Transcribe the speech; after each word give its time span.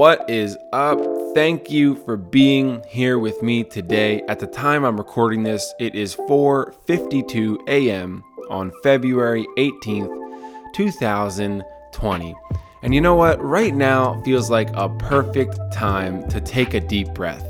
what 0.00 0.30
is 0.30 0.56
up? 0.72 0.98
Thank 1.34 1.70
you 1.70 1.94
for 1.94 2.16
being 2.16 2.82
here 2.88 3.18
with 3.18 3.42
me 3.42 3.62
today. 3.62 4.22
At 4.28 4.38
the 4.38 4.46
time 4.46 4.82
I'm 4.82 4.96
recording 4.96 5.42
this, 5.42 5.74
it 5.78 5.94
is 5.94 6.16
4:52 6.16 7.58
a.m. 7.68 8.24
on 8.48 8.72
February 8.82 9.46
18th, 9.58 10.72
2020. 10.72 12.34
And 12.82 12.94
you 12.94 13.02
know 13.02 13.14
what? 13.14 13.44
Right 13.44 13.74
now 13.74 14.22
feels 14.22 14.48
like 14.48 14.70
a 14.72 14.88
perfect 14.88 15.58
time 15.70 16.26
to 16.30 16.40
take 16.40 16.72
a 16.72 16.80
deep 16.80 17.12
breath. 17.12 17.44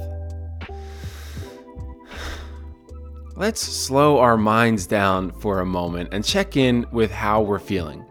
Let's 3.37 3.61
slow 3.61 4.19
our 4.19 4.37
minds 4.37 4.89
down 4.89 5.31
for 5.39 5.61
a 5.61 5.65
moment 5.65 6.09
and 6.11 6.25
check 6.25 6.57
in 6.57 6.85
with 6.91 7.13
how 7.13 7.43
we're 7.43 7.61
feeling. 7.61 8.05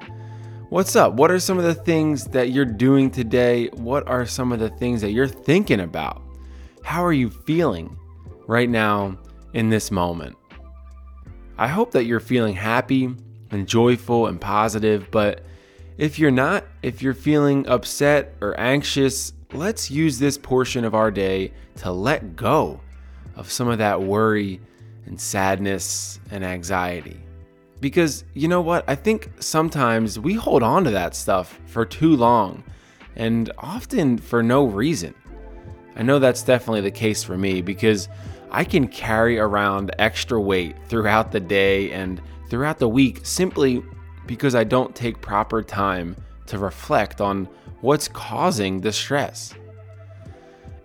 What's 0.70 0.96
up? 0.96 1.14
What 1.14 1.32
are 1.32 1.40
some 1.40 1.58
of 1.58 1.64
the 1.64 1.74
things 1.74 2.26
that 2.26 2.52
you're 2.52 2.64
doing 2.64 3.10
today? 3.10 3.70
What 3.70 4.08
are 4.08 4.28
some 4.28 4.52
of 4.52 4.60
the 4.60 4.70
things 4.70 5.02
that 5.02 5.10
you're 5.10 5.28
thinking 5.28 5.80
about? 5.80 6.22
How 6.84 7.04
are 7.04 7.12
you 7.12 7.32
feeling 7.32 7.98
right 8.46 8.70
now 8.70 9.18
in 9.54 9.72
this 9.72 9.90
moment? 9.90 10.38
I 11.58 11.68
hope 11.68 11.90
that 11.94 12.04
you're 12.04 12.20
feeling 12.20 12.54
happy 12.54 13.16
and 13.50 13.68
joyful 13.68 14.28
and 14.28 14.40
positive, 14.40 15.10
but 15.10 15.44
if 15.98 16.20
you're 16.20 16.30
not, 16.30 16.66
if 16.84 17.02
you're 17.02 17.16
feeling 17.16 17.68
upset 17.68 18.36
or 18.40 18.58
anxious, 18.60 19.34
let's 19.54 19.90
use 19.90 20.20
this 20.20 20.38
portion 20.38 20.86
of 20.86 20.94
our 20.94 21.10
day 21.10 21.52
to 21.78 21.92
let 21.92 22.36
go 22.36 22.80
of 23.36 23.52
some 23.52 23.70
of 23.70 23.80
that 23.80 24.04
worry 24.04 24.62
and 25.08 25.20
sadness 25.20 26.20
and 26.30 26.46
anxiety. 26.46 27.20
Because 27.80 28.24
you 28.34 28.48
know 28.48 28.62
what? 28.62 28.84
I 28.88 28.96
think 28.96 29.30
sometimes 29.40 30.20
we 30.20 30.34
hold 30.34 30.64
on 30.64 30.84
to 30.84 30.92
that 30.92 31.16
stuff 31.16 31.60
for 31.66 31.86
too 31.86 32.16
long 32.16 32.64
and 33.16 33.52
often 33.58 34.18
for 34.18 34.44
no 34.44 34.66
reason. 34.66 35.14
I 35.96 36.04
know 36.04 36.20
that's 36.20 36.44
definitely 36.44 36.82
the 36.82 36.92
case 36.92 37.24
for 37.24 37.38
me 37.38 37.62
because 37.62 38.08
I 38.52 38.64
can 38.64 38.88
carry 38.88 39.38
around 39.38 39.92
extra 40.00 40.40
weight 40.40 40.76
throughout 40.88 41.32
the 41.32 41.40
day 41.40 41.92
and 41.92 42.22
throughout 42.50 42.80
the 42.80 42.90
week 42.90 43.22
simply 43.24 43.84
because 44.26 44.56
I 44.56 44.64
don't 44.64 44.96
take 44.96 45.22
proper 45.22 45.62
time 45.62 46.16
to 46.48 46.58
reflect 46.58 47.22
on 47.22 47.48
what's 47.82 48.08
causing 48.08 48.82
the 48.82 48.92
stress. 48.92 49.54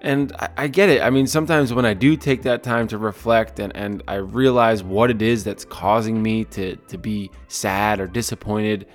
And 0.05 0.33
I, 0.39 0.49
I, 0.59 0.69
get 0.69 0.91
it. 0.91 1.01
I 1.01 1.09
mean, 1.09 1.27
sometimes 1.27 1.73
when 1.73 1.87
I 1.87 1.95
do 1.95 2.15
take 2.15 2.43
that 2.43 2.63
time 2.63 2.87
to 2.89 2.99
reflect 2.99 3.59
and, 3.59 3.75
and 3.75 4.03
I 4.07 4.17
realize 4.17 4.85
what 4.85 5.11
it 5.11 5.23
is 5.23 5.45
that's 5.45 5.65
causing 5.65 6.23
me 6.23 6.45
to, 6.45 6.77
to 6.77 6.99
be 6.99 7.31
sad 7.49 8.01
or 8.01 8.07
disappointed, 8.07 8.87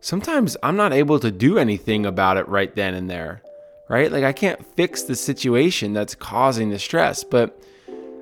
sometimes 0.00 0.56
I'm 0.64 0.74
not 0.74 0.92
able 0.92 1.20
to 1.20 1.30
do 1.30 1.56
anything 1.56 2.04
about 2.04 2.36
it 2.36 2.48
right 2.48 2.74
then 2.74 2.94
and 2.94 3.08
there, 3.08 3.42
right? 3.88 4.10
Like 4.10 4.24
I 4.24 4.32
can't 4.32 4.66
fix 4.74 5.04
the 5.04 5.14
situation 5.14 5.92
that's 5.92 6.16
causing 6.16 6.70
the 6.70 6.80
stress, 6.80 7.22
but 7.22 7.56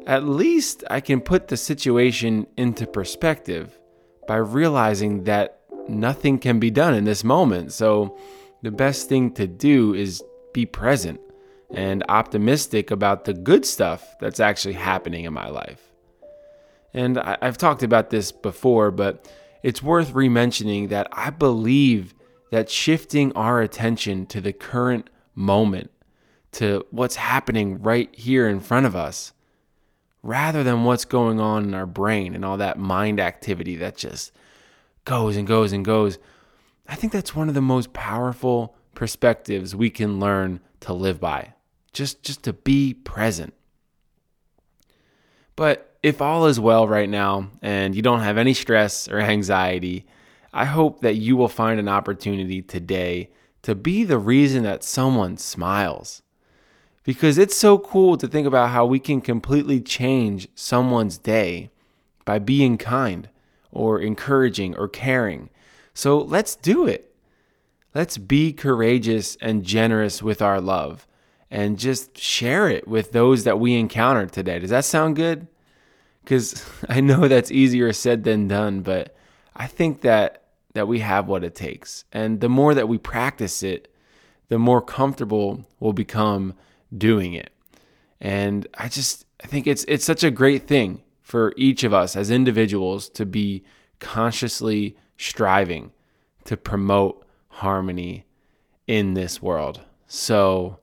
at 0.06 0.24
least 0.24 0.84
I 0.90 1.00
can 1.00 1.22
put 1.22 1.48
the 1.48 1.56
situation 1.56 2.46
into 2.58 2.86
perspective 2.86 3.78
by 4.26 4.36
realizing 4.36 5.24
that 5.24 5.60
nothing 5.88 6.38
can 6.38 6.60
be 6.60 6.70
done 6.70 6.92
in 6.92 7.04
this 7.04 7.24
moment. 7.24 7.72
So 7.72 8.18
the 8.60 8.70
best 8.70 9.08
thing 9.08 9.32
to 9.32 9.46
do 9.46 9.94
is 9.94 10.22
be 10.52 10.66
present 10.66 11.22
and 11.70 12.05
optimistic 12.08 12.91
about 12.91 13.24
the 13.24 13.34
good 13.34 13.66
stuff 13.66 14.16
that's 14.20 14.41
actually 14.41 14.74
happening 14.74 15.24
in 15.24 15.33
my 15.33 15.48
life. 15.48 15.83
And 16.94 17.19
I, 17.19 17.36
have 17.42 17.58
talked 17.58 17.83
about 17.83 18.11
this 18.11 18.33
before, 18.33 18.91
but 18.91 19.30
it's 19.62 19.83
worth 19.83 20.12
rementioning 20.12 20.89
that 20.89 21.08
I 21.12 21.30
believe 21.30 22.14
that 22.51 22.70
shifting 22.70 23.33
our 23.33 23.61
attention 23.61 24.24
to 24.27 24.40
the 24.40 24.55
current 24.55 25.11
moment, 25.34 25.90
to 26.52 26.86
what's 26.90 27.17
happening 27.17 27.83
right 27.83 28.12
here 28.14 28.48
in 28.48 28.61
front 28.61 28.86
of 28.86 28.96
us, 28.96 29.33
rather 30.23 30.64
than 30.64 30.85
what's 30.85 31.05
going 31.05 31.39
on 31.39 31.64
in 31.64 31.74
our 31.74 31.86
brain 31.86 32.35
and 32.35 32.45
all 32.45 32.56
that 32.56 32.79
mind 32.79 33.20
activity 33.20 33.77
that 33.77 33.96
just 33.96 34.33
goes 35.05 35.36
and 35.36 35.46
goes 35.46 35.73
and 35.73 35.85
goes, 35.85 36.18
I 36.89 36.95
think 36.95 37.12
that's 37.12 37.36
one 37.36 37.50
of 37.50 37.55
the 37.55 37.61
most 37.61 37.92
powerful 37.92 38.74
perspectives 38.95 39.77
we 39.77 39.90
can 39.90 40.18
learn 40.18 40.61
to 40.80 40.95
live 40.95 41.20
by 41.20 41.52
just 41.92 42.22
just 42.22 42.42
to 42.44 42.52
be 42.52 42.94
present. 42.94 43.54
But 45.56 45.96
if 46.02 46.22
all 46.22 46.46
is 46.46 46.60
well 46.60 46.86
right 46.86 47.08
now 47.08 47.50
and 47.62 47.94
you 47.94 48.02
don't 48.02 48.20
have 48.20 48.38
any 48.38 48.54
stress 48.54 49.08
or 49.08 49.18
anxiety, 49.18 50.06
I 50.52 50.64
hope 50.64 51.00
that 51.00 51.16
you 51.16 51.36
will 51.36 51.48
find 51.48 51.80
an 51.80 51.88
opportunity 51.88 52.62
today 52.62 53.30
to 53.62 53.74
be 53.74 54.04
the 54.04 54.18
reason 54.18 54.62
that 54.62 54.84
someone 54.84 55.36
smiles. 55.36 56.22
Because 57.02 57.38
it's 57.38 57.56
so 57.56 57.78
cool 57.78 58.16
to 58.18 58.28
think 58.28 58.46
about 58.46 58.70
how 58.70 58.86
we 58.86 58.98
can 58.98 59.20
completely 59.20 59.80
change 59.80 60.46
someone's 60.55 61.18
day 61.18 61.70
by 62.24 62.38
being 62.38 62.78
kind 62.78 63.28
or 63.72 63.98
encouraging 63.98 64.76
or 64.76 64.88
caring. 64.88 65.50
So 65.94 66.18
let's 66.18 66.55
do 66.55 66.86
it. 66.86 67.14
Let's 67.94 68.18
be 68.18 68.52
courageous 68.52 69.36
and 69.40 69.64
generous 69.64 70.22
with 70.22 70.40
our 70.42 70.60
love 70.60 71.06
and 71.51 71.79
just 71.79 72.19
share 72.19 72.69
it 72.69 72.86
with 72.86 73.13
those 73.13 73.45
that 73.45 73.59
we 73.59 73.75
encounter 73.75 74.27
today. 74.27 74.59
Does 74.59 74.70
that 74.70 74.85
sound 74.85 75.17
good? 75.17 75.47
Because 76.23 76.64
I 76.89 77.01
know 77.01 77.29
that's 77.29 77.51
easier 77.51 77.92
said 77.92 78.25
than 78.25 78.48
done, 78.48 78.83
but 78.83 79.17
I 79.57 79.67
think 79.67 80.03
that 80.03 80.45
that 80.75 80.86
we 80.86 81.01
have 81.01 81.27
what 81.27 81.42
it 81.42 81.55
takes, 81.55 82.05
and 82.13 82.41
the 82.41 82.48
more 82.48 82.75
that 82.75 82.89
we 82.89 82.98
practice 82.98 83.63
it, 83.63 83.92
the 84.48 84.59
more 84.59 84.83
comfortable 84.83 85.64
we'll 85.81 85.92
become 85.92 86.55
doing 86.97 87.33
it. 87.33 87.51
And 88.20 88.67
I 88.75 88.89
just 88.89 89.25
I 89.42 89.47
think 89.47 89.67
it's 89.67 89.85
it's 89.89 90.05
such 90.05 90.23
a 90.23 90.30
great 90.30 90.67
thing 90.67 91.03
for 91.23 91.53
each 91.57 91.85
of 91.85 91.92
us 91.92 92.17
as 92.17 92.30
individuals 92.30 93.09
to 93.11 93.27
be 93.27 93.65
consciously 93.98 94.97
striving 95.17 95.92
to 96.45 96.57
promote 96.57 97.27
harmony 97.48 98.25
in 98.86 99.15
this 99.15 99.42
world. 99.42 99.83
So 100.07 100.79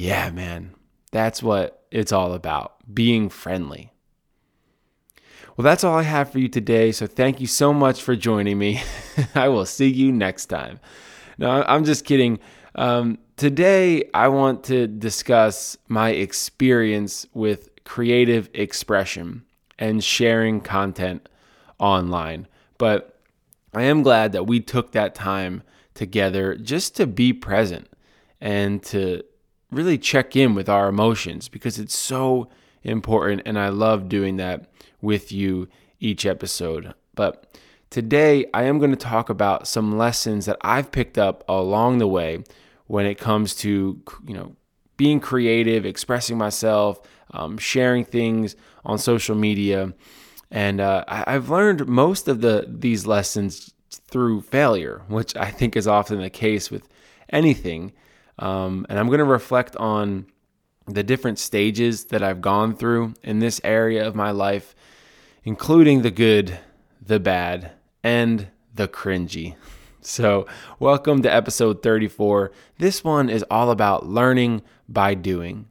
yeah, 0.00 0.30
man, 0.30 0.74
that's 1.12 1.42
what 1.42 1.84
it's 1.90 2.10
all 2.10 2.32
about 2.32 2.76
being 2.92 3.28
friendly. 3.28 3.92
Well, 5.54 5.62
that's 5.62 5.84
all 5.84 5.98
I 5.98 6.04
have 6.04 6.32
for 6.32 6.38
you 6.38 6.48
today. 6.48 6.90
So 6.90 7.06
thank 7.06 7.38
you 7.38 7.46
so 7.46 7.74
much 7.74 8.00
for 8.00 8.16
joining 8.16 8.58
me. 8.58 8.80
I 9.34 9.48
will 9.48 9.66
see 9.66 9.88
you 9.88 10.10
next 10.10 10.46
time. 10.46 10.80
No, 11.36 11.62
I'm 11.68 11.84
just 11.84 12.06
kidding. 12.06 12.38
Um, 12.76 13.18
today, 13.36 14.08
I 14.14 14.28
want 14.28 14.64
to 14.64 14.86
discuss 14.86 15.76
my 15.86 16.10
experience 16.10 17.26
with 17.34 17.68
creative 17.84 18.48
expression 18.54 19.44
and 19.78 20.02
sharing 20.02 20.62
content 20.62 21.28
online. 21.78 22.48
But 22.78 23.20
I 23.74 23.82
am 23.82 24.02
glad 24.02 24.32
that 24.32 24.46
we 24.46 24.60
took 24.60 24.92
that 24.92 25.14
time 25.14 25.62
together 25.92 26.54
just 26.54 26.96
to 26.96 27.06
be 27.06 27.34
present 27.34 27.86
and 28.40 28.82
to 28.84 29.24
really 29.70 29.98
check 29.98 30.36
in 30.36 30.54
with 30.54 30.68
our 30.68 30.88
emotions 30.88 31.48
because 31.48 31.78
it's 31.78 31.96
so 31.96 32.48
important. 32.82 33.42
And 33.44 33.58
I 33.58 33.68
love 33.68 34.08
doing 34.08 34.36
that 34.36 34.70
with 35.00 35.32
you 35.32 35.68
each 35.98 36.26
episode. 36.26 36.94
But 37.14 37.58
today, 37.90 38.46
I 38.54 38.64
am 38.64 38.78
going 38.78 38.90
to 38.90 38.96
talk 38.96 39.28
about 39.28 39.68
some 39.68 39.96
lessons 39.96 40.46
that 40.46 40.56
I've 40.62 40.92
picked 40.92 41.18
up 41.18 41.44
along 41.48 41.98
the 41.98 42.08
way 42.08 42.44
when 42.86 43.06
it 43.06 43.18
comes 43.18 43.54
to, 43.56 44.02
you 44.26 44.34
know, 44.34 44.56
being 44.96 45.20
creative, 45.20 45.86
expressing 45.86 46.36
myself, 46.36 47.00
um, 47.30 47.56
sharing 47.56 48.04
things 48.04 48.56
on 48.84 48.98
social 48.98 49.34
media. 49.34 49.94
And 50.50 50.80
uh, 50.80 51.04
I've 51.06 51.48
learned 51.48 51.86
most 51.86 52.26
of 52.26 52.40
the 52.40 52.66
these 52.68 53.06
lessons 53.06 53.72
through 53.90 54.42
failure, 54.42 55.02
which 55.08 55.36
I 55.36 55.50
think 55.50 55.76
is 55.76 55.86
often 55.86 56.20
the 56.20 56.30
case 56.30 56.70
with 56.70 56.88
anything. 57.30 57.92
Um, 58.40 58.86
and 58.88 58.98
I'm 58.98 59.06
going 59.06 59.18
to 59.18 59.24
reflect 59.24 59.76
on 59.76 60.26
the 60.86 61.02
different 61.02 61.38
stages 61.38 62.06
that 62.06 62.22
I've 62.22 62.40
gone 62.40 62.74
through 62.74 63.14
in 63.22 63.38
this 63.38 63.60
area 63.62 64.06
of 64.06 64.14
my 64.14 64.30
life, 64.30 64.74
including 65.44 66.00
the 66.00 66.10
good, 66.10 66.58
the 67.04 67.20
bad, 67.20 67.72
and 68.02 68.48
the 68.74 68.88
cringy. 68.88 69.54
So, 70.02 70.46
welcome 70.78 71.20
to 71.24 71.30
episode 71.30 71.82
34. 71.82 72.52
This 72.78 73.04
one 73.04 73.28
is 73.28 73.44
all 73.50 73.70
about 73.70 74.06
learning 74.06 74.62
by 74.88 75.12
doing. 75.12 75.66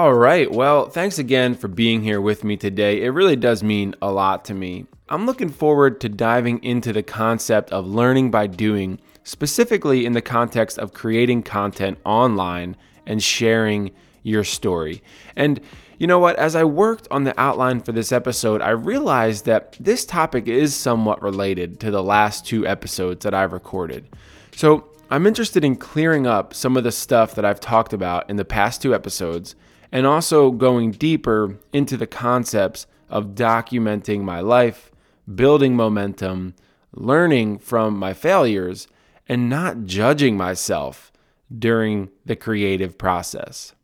All 0.00 0.14
right. 0.14 0.50
Well, 0.50 0.88
thanks 0.88 1.18
again 1.18 1.54
for 1.54 1.68
being 1.68 2.02
here 2.02 2.22
with 2.22 2.42
me 2.42 2.56
today. 2.56 3.02
It 3.02 3.10
really 3.10 3.36
does 3.36 3.62
mean 3.62 3.94
a 4.00 4.10
lot 4.10 4.46
to 4.46 4.54
me. 4.54 4.86
I'm 5.10 5.26
looking 5.26 5.50
forward 5.50 6.00
to 6.00 6.08
diving 6.08 6.64
into 6.64 6.94
the 6.94 7.02
concept 7.02 7.70
of 7.70 7.86
learning 7.86 8.30
by 8.30 8.46
doing, 8.46 8.98
specifically 9.24 10.06
in 10.06 10.14
the 10.14 10.22
context 10.22 10.78
of 10.78 10.94
creating 10.94 11.42
content 11.42 11.98
online 12.06 12.78
and 13.04 13.22
sharing 13.22 13.90
your 14.22 14.42
story. 14.42 15.02
And 15.36 15.60
you 15.98 16.06
know 16.06 16.18
what? 16.18 16.36
As 16.36 16.56
I 16.56 16.64
worked 16.64 17.06
on 17.10 17.24
the 17.24 17.38
outline 17.38 17.80
for 17.80 17.92
this 17.92 18.10
episode, 18.10 18.62
I 18.62 18.70
realized 18.70 19.44
that 19.44 19.76
this 19.78 20.06
topic 20.06 20.48
is 20.48 20.74
somewhat 20.74 21.20
related 21.20 21.78
to 21.80 21.90
the 21.90 22.02
last 22.02 22.46
two 22.46 22.66
episodes 22.66 23.22
that 23.24 23.34
I've 23.34 23.52
recorded. 23.52 24.08
So 24.56 24.88
I'm 25.10 25.26
interested 25.26 25.62
in 25.62 25.76
clearing 25.76 26.26
up 26.26 26.54
some 26.54 26.78
of 26.78 26.84
the 26.84 26.90
stuff 26.92 27.34
that 27.34 27.44
I've 27.44 27.60
talked 27.60 27.92
about 27.92 28.30
in 28.30 28.36
the 28.36 28.46
past 28.46 28.80
two 28.80 28.94
episodes 28.94 29.56
and 29.92 30.06
also 30.06 30.50
going 30.50 30.92
deeper 30.92 31.58
into 31.72 31.96
the 31.96 32.06
concepts 32.06 32.86
of 33.08 33.34
documenting 33.34 34.22
my 34.22 34.40
life, 34.40 34.90
building 35.32 35.74
momentum, 35.74 36.54
learning 36.92 37.58
from 37.58 37.96
my 37.96 38.12
failures, 38.12 38.88
and 39.28 39.48
not 39.48 39.84
judging 39.84 40.36
myself 40.36 41.12
during 41.56 42.10
the 42.24 42.36
creative 42.36 42.96
process. 42.98 43.74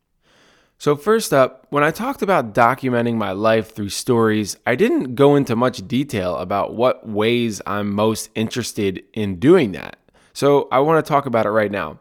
So, 0.78 0.94
first 0.94 1.32
up, 1.32 1.66
when 1.70 1.82
I 1.82 1.90
talked 1.90 2.20
about 2.20 2.52
documenting 2.52 3.14
my 3.14 3.32
life 3.32 3.74
through 3.74 3.88
stories, 3.88 4.58
I 4.66 4.74
didn't 4.74 5.14
go 5.14 5.34
into 5.34 5.56
much 5.56 5.88
detail 5.88 6.36
about 6.36 6.74
what 6.74 7.08
ways 7.08 7.62
I'm 7.66 7.92
most 7.92 8.28
interested 8.34 9.02
in 9.14 9.38
doing 9.38 9.72
that. 9.72 9.98
So, 10.34 10.68
I 10.70 10.80
want 10.80 11.04
to 11.04 11.08
talk 11.08 11.24
about 11.24 11.46
it 11.46 11.50
right 11.50 11.70
now. 11.70 12.00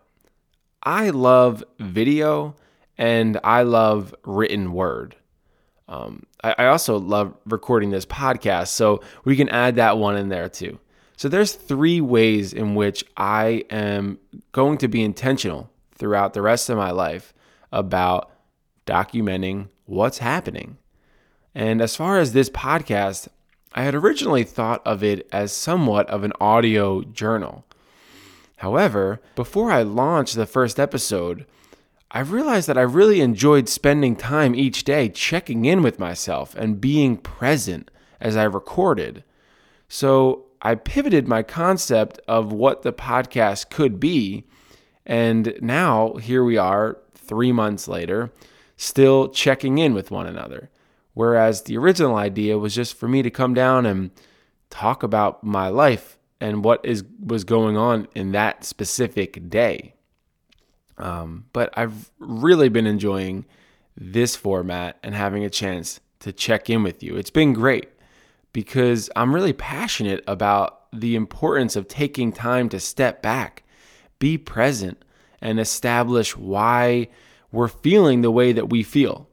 I 0.84 1.10
love 1.10 1.64
video 1.80 2.56
and 2.98 3.40
I 3.44 3.64
love 3.64 4.16
written 4.24 4.74
word. 4.74 5.16
Um, 5.88 6.26
I, 6.44 6.56
I 6.58 6.66
also 6.68 6.98
love 6.98 7.36
recording 7.46 7.92
this 7.92 8.06
podcast, 8.06 8.70
so 8.70 9.02
we 9.24 9.36
can 9.36 9.50
add 9.50 9.76
that 9.76 9.98
one 9.98 10.18
in 10.18 10.30
there 10.30 10.50
too. 10.50 10.80
So, 11.18 11.30
there's 11.30 11.54
three 11.54 12.02
ways 12.02 12.52
in 12.52 12.76
which 12.76 13.06
I 13.16 13.64
am 13.70 14.20
going 14.52 14.78
to 14.80 14.88
be 14.88 15.04
intentional 15.04 15.70
throughout 15.96 16.34
the 16.34 16.42
rest 16.42 16.70
of 16.70 16.78
my 16.78 16.92
life 16.92 17.34
about 17.72 18.32
documenting 18.86 19.70
what's 19.86 20.18
happening. 20.18 20.78
And 21.54 21.82
as 21.82 21.96
far 21.96 22.18
as 22.20 22.34
this 22.34 22.50
podcast, 22.50 23.30
I 23.74 23.84
had 23.84 23.96
originally 23.96 24.44
thought 24.44 24.86
of 24.86 25.04
it 25.04 25.28
as 25.32 25.54
somewhat 25.54 26.10
of 26.10 26.24
an 26.24 26.34
audio 26.40 27.02
journal. 27.02 27.66
However, 28.58 29.22
before 29.36 29.72
I 29.72 29.84
launched 29.84 30.36
the 30.36 30.46
first 30.46 30.80
episode, 30.80 31.46
I 32.16 32.20
realized 32.20 32.70
that 32.70 32.78
I 32.78 32.82
really 32.84 33.20
enjoyed 33.20 33.68
spending 33.68 34.16
time 34.16 34.56
each 34.56 34.86
day 34.86 35.10
checking 35.10 35.66
in 35.66 35.84
with 35.84 36.00
myself 36.00 36.56
and 36.56 36.80
being 36.80 37.18
present 37.18 37.92
as 38.22 38.38
I 38.38 38.46
recorded. 38.46 39.26
So 39.90 40.46
I 40.62 40.76
pivoted 40.76 41.28
my 41.28 41.44
concept 41.44 42.22
of 42.26 42.54
what 42.54 42.84
the 42.84 42.94
podcast 42.94 43.70
could 43.70 44.00
be. 44.00 44.46
And 45.06 45.58
now 45.60 46.14
here 46.14 46.46
we 46.46 46.56
are, 46.56 47.00
three 47.16 47.52
months 47.52 47.86
later, 47.90 48.32
still 48.78 49.28
checking 49.28 49.78
in 49.78 49.94
with 49.94 50.10
one 50.10 50.26
another. 50.26 50.70
Whereas 51.16 51.64
the 51.64 51.78
original 51.78 52.16
idea 52.16 52.58
was 52.58 52.74
just 52.74 52.96
for 52.96 53.10
me 53.10 53.24
to 53.24 53.30
come 53.30 53.54
down 53.54 53.86
and 53.86 54.12
talk 54.70 55.04
about 55.04 55.44
my 55.44 55.68
life 55.68 56.18
and 56.40 56.64
what 56.64 56.80
is 56.86 57.04
was 57.20 57.44
going 57.44 57.76
on 57.76 58.08
in 58.16 58.32
that 58.32 58.64
specific 58.64 59.50
day. 59.50 59.95
Um, 60.98 61.46
but 61.54 61.74
I've 61.78 62.12
really 62.20 62.70
been 62.70 62.88
enjoying 62.88 63.46
this 63.98 64.36
format 64.36 64.98
and 65.04 65.16
having 65.16 65.44
a 65.44 65.50
chance 65.50 66.00
to 66.20 66.32
check 66.32 66.70
in 66.70 66.84
with 66.84 67.04
you. 67.04 67.16
It's 67.16 67.30
been 67.30 67.54
great 67.54 67.90
because 68.54 69.10
I'm 69.16 69.34
really 69.34 69.54
passionate 69.54 70.24
about 70.28 70.84
the 70.92 71.16
importance 71.16 71.76
of 71.76 71.88
taking 71.88 72.32
time 72.32 72.70
to 72.70 72.80
step 72.80 73.22
back, 73.22 73.64
be 74.20 74.38
present, 74.38 75.04
and 75.42 75.60
establish 75.60 76.36
why 76.38 77.10
we're 77.52 77.68
feeling 77.68 78.22
the 78.22 78.32
way 78.32 78.54
that 78.54 78.70
we 78.70 78.84
feel. 78.84 79.30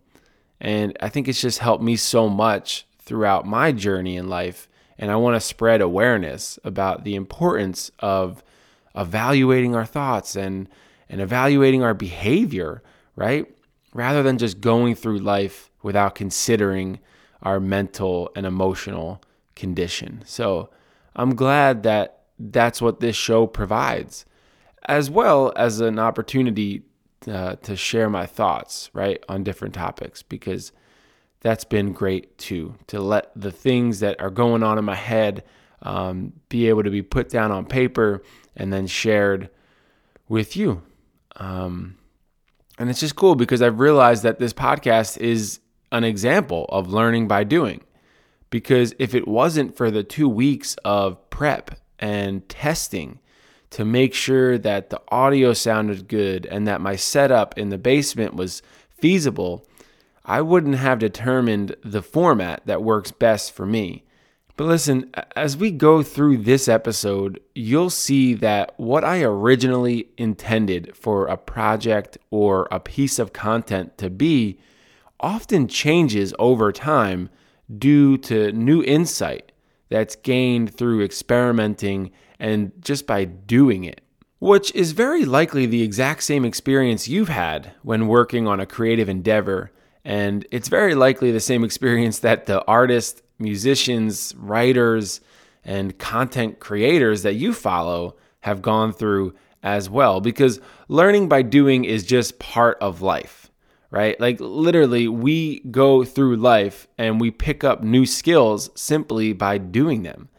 And 0.61 0.97
I 1.01 1.09
think 1.09 1.29
it's 1.29 1.41
just 1.41 1.59
helped 1.59 1.83
me 1.83 1.97
so 1.97 2.29
much 2.29 2.87
throughout 2.99 3.47
my 3.47 3.73
journey 3.73 4.17
in 4.17 4.29
life. 4.29 4.69
And 4.99 5.11
I 5.11 5.17
want 5.17 5.35
to 5.35 5.41
spread 5.41 5.81
awareness 5.81 6.59
about 6.63 7.05
the 7.05 7.15
importance 7.15 7.91
of 7.99 8.45
evaluating 8.95 9.75
our 9.75 9.87
thoughts 9.87 10.37
and, 10.37 10.69
and 11.13 11.21
evaluating 11.21 11.85
our 11.85 11.95
behavior, 11.95 12.83
right? 13.15 13.47
Rather 13.95 14.23
than 14.23 14.39
just 14.39 14.61
going 14.61 14.95
through 14.95 15.19
life 15.19 15.71
without 15.83 16.15
considering 16.15 16.99
our 17.43 17.61
mental 17.61 18.31
and 18.35 18.47
emotional 18.47 19.23
condition. 19.55 20.23
So 20.25 20.71
I'm 21.15 21.35
glad 21.35 21.83
that 21.83 22.23
that's 22.39 22.81
what 22.81 23.01
this 23.01 23.15
show 23.15 23.47
provides, 23.47 24.25
as 24.89 25.11
well 25.11 25.53
as 25.55 25.81
an 25.81 25.99
opportunity 25.99 26.83
uh, 27.29 27.57
to 27.57 27.77
share 27.77 28.09
my 28.09 28.27
thoughts, 28.27 28.91
right, 28.95 29.23
on 29.29 29.45
different 29.45 29.75
topics 29.75 30.23
because 30.23 30.73
that's 31.41 31.65
been 31.65 31.93
great 31.93 32.39
too. 32.39 32.75
To 32.87 33.01
let 33.01 33.31
the 33.37 33.53
things 33.53 34.01
that 34.01 34.21
are 34.21 34.31
going 34.31 34.63
on 34.63 34.79
in 34.79 34.85
my 34.85 34.95
head 34.95 35.45
um, 35.83 36.33
be 36.49 36.69
able 36.69 36.85
to 36.85 36.91
be 36.91 37.03
put 37.03 37.29
down 37.29 37.53
on 37.53 37.67
paper 37.67 38.23
and 38.57 38.73
then 38.73 38.87
shared 38.87 39.51
with 40.29 40.57
you. 40.57 40.83
Um, 41.37 41.97
and 42.79 42.91
it's 42.91 43.01
just 43.01 43.17
cool 43.17 43.35
because 43.35 43.63
I've 43.63 43.81
realized 43.81 44.23
that 44.23 44.39
this 44.39 44.53
podcast 44.53 45.19
is 45.19 45.61
an 45.91 46.05
example 46.05 46.67
of 46.71 46.93
learning 46.93 47.29
by 47.29 47.45
doing. 47.45 47.83
Because 48.51 48.95
if 48.99 49.15
it 49.15 49.27
wasn't 49.27 49.77
for 49.77 49.91
the 49.91 50.03
two 50.03 50.29
weeks 50.29 50.77
of 50.85 51.31
prep 51.31 51.73
and 51.99 52.47
testing 52.49 53.19
to 53.71 53.85
make 53.85 54.13
sure 54.13 54.59
that 54.59 54.91
the 54.91 55.01
audio 55.09 55.55
sounded 55.55 56.09
good 56.09 56.45
and 56.47 56.67
that 56.69 56.81
my 56.81 56.97
setup 56.97 57.57
in 57.57 57.71
the 57.71 57.79
basement 57.79 58.35
was 58.35 58.63
feasible, 58.99 59.67
I 60.25 60.43
wouldn't 60.43 60.77
have 60.77 60.99
determined 60.99 61.77
the 61.83 62.03
format 62.03 62.63
that 62.67 62.83
works 62.83 63.11
best 63.11 63.53
for 63.53 63.67
me. 63.67 64.05
But 64.57 64.65
listen, 64.65 65.11
as 65.35 65.57
we 65.57 65.71
go 65.71 66.03
through 66.03 66.39
this 66.39 66.69
episode, 66.69 67.41
you'll 67.55 67.91
see 67.91 68.35
that 68.35 68.75
what 68.79 69.03
I 69.05 69.23
originally 69.23 70.09
intended 70.19 70.95
for 70.97 71.27
a 71.27 71.39
project 71.39 72.19
or 72.31 72.69
a 72.71 72.79
piece 72.79 73.19
of 73.19 73.33
content 73.33 73.97
to 73.99 74.11
be 74.11 74.59
often 75.21 75.69
changes 75.69 76.35
over 76.39 76.71
time 76.71 77.31
due 77.79 78.19
to 78.19 78.53
new 78.53 78.83
insight 78.83 79.53
that's 79.89 80.17
gained 80.17 80.75
through 80.75 81.03
experimenting 81.03 82.11
and 82.39 82.73
just 82.81 83.07
by 83.07 83.25
doing 83.25 83.85
it, 83.85 84.01
which 84.41 84.75
is 84.75 84.93
very 84.93 85.25
likely 85.25 85.65
the 85.65 85.83
exact 85.83 86.23
same 86.23 86.45
experience 86.45 87.09
you've 87.09 87.29
had 87.29 87.73
when 87.83 88.07
working 88.07 88.49
on 88.49 88.59
a 88.61 88.67
creative 88.67 89.09
endeavor. 89.09 89.71
And 90.05 90.45
it's 90.51 90.69
very 90.69 90.95
likely 90.95 91.31
the 91.31 91.41
same 91.41 91.63
experience 91.63 92.19
that 92.19 92.47
the 92.47 92.65
artists, 92.65 93.23
musicians, 93.43 94.35
writers, 94.37 95.21
and 95.65 95.99
content 95.99 96.61
creators 96.61 97.23
that 97.23 97.35
you 97.35 97.53
follow 97.53 98.17
have 98.41 98.63
gone 98.63 98.93
through 98.93 99.35
as 99.63 99.91
well. 99.91 100.21
Because 100.21 100.61
learning 100.89 101.29
by 101.29 101.43
doing 101.43 101.85
is 101.85 102.05
just 102.05 102.39
part 102.39 102.79
of 102.81 103.03
life 103.03 103.43
right? 103.93 104.19
Like 104.19 104.41
literally, 104.41 105.07
we 105.07 105.61
go 105.71 106.03
through 106.03 106.37
life 106.37 106.89
and 106.99 107.21
we 107.21 107.31
pick 107.31 107.63
up 107.63 107.85
new 107.85 108.07
skills 108.07 108.71
simply 108.75 109.35
by 109.35 109.59
doing 109.59 110.03
them. 110.03 110.31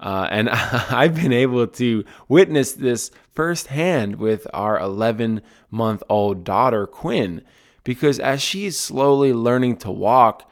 Uh, 0.00 0.26
and 0.30 0.48
I've 0.50 1.14
been 1.14 1.32
able 1.32 1.66
to 1.68 2.04
witness 2.28 2.72
this 2.72 3.12
firsthand 3.32 4.16
with 4.16 4.46
our 4.52 4.80
11 4.80 5.42
month 5.70 6.02
old 6.08 6.44
daughter, 6.44 6.86
Quinn, 6.86 7.42
because 7.84 8.18
as 8.18 8.40
she 8.40 8.64
is 8.64 8.80
slowly 8.80 9.32
learning 9.34 9.76
to 9.78 9.90
walk, 9.90 10.50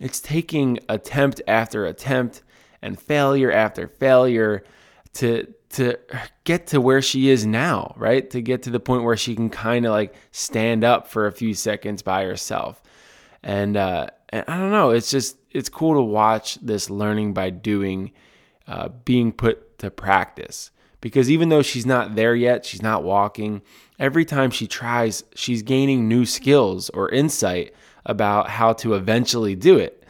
it's 0.00 0.20
taking 0.20 0.80
attempt 0.88 1.40
after 1.46 1.86
attempt 1.86 2.42
and 2.82 2.98
failure 2.98 3.52
after 3.52 3.86
failure 3.86 4.64
to 5.14 5.46
to 5.70 5.96
get 6.42 6.66
to 6.68 6.80
where 6.80 7.00
she 7.00 7.30
is 7.30 7.46
now, 7.46 7.94
right? 7.96 8.28
To 8.30 8.42
get 8.42 8.64
to 8.64 8.70
the 8.70 8.80
point 8.80 9.04
where 9.04 9.16
she 9.16 9.36
can 9.36 9.50
kind 9.50 9.86
of 9.86 9.92
like 9.92 10.14
stand 10.32 10.82
up 10.82 11.06
for 11.06 11.26
a 11.26 11.32
few 11.32 11.54
seconds 11.54 12.02
by 12.02 12.24
herself. 12.24 12.82
And, 13.42 13.76
uh, 13.76 14.08
and 14.30 14.44
I 14.48 14.58
don't 14.58 14.72
know, 14.72 14.90
it's 14.90 15.10
just, 15.10 15.36
it's 15.52 15.68
cool 15.68 15.94
to 15.94 16.02
watch 16.02 16.56
this 16.56 16.90
learning 16.90 17.34
by 17.34 17.50
doing 17.50 18.10
uh, 18.66 18.88
being 19.04 19.32
put 19.32 19.78
to 19.78 19.90
practice. 19.90 20.72
Because 21.00 21.30
even 21.30 21.48
though 21.48 21.62
she's 21.62 21.86
not 21.86 22.16
there 22.16 22.34
yet, 22.34 22.66
she's 22.66 22.82
not 22.82 23.04
walking, 23.04 23.62
every 23.98 24.24
time 24.24 24.50
she 24.50 24.66
tries, 24.66 25.24
she's 25.34 25.62
gaining 25.62 26.08
new 26.08 26.26
skills 26.26 26.90
or 26.90 27.08
insight 27.10 27.72
about 28.06 28.48
how 28.48 28.72
to 28.74 28.94
eventually 28.94 29.54
do 29.54 29.78
it. 29.78 30.04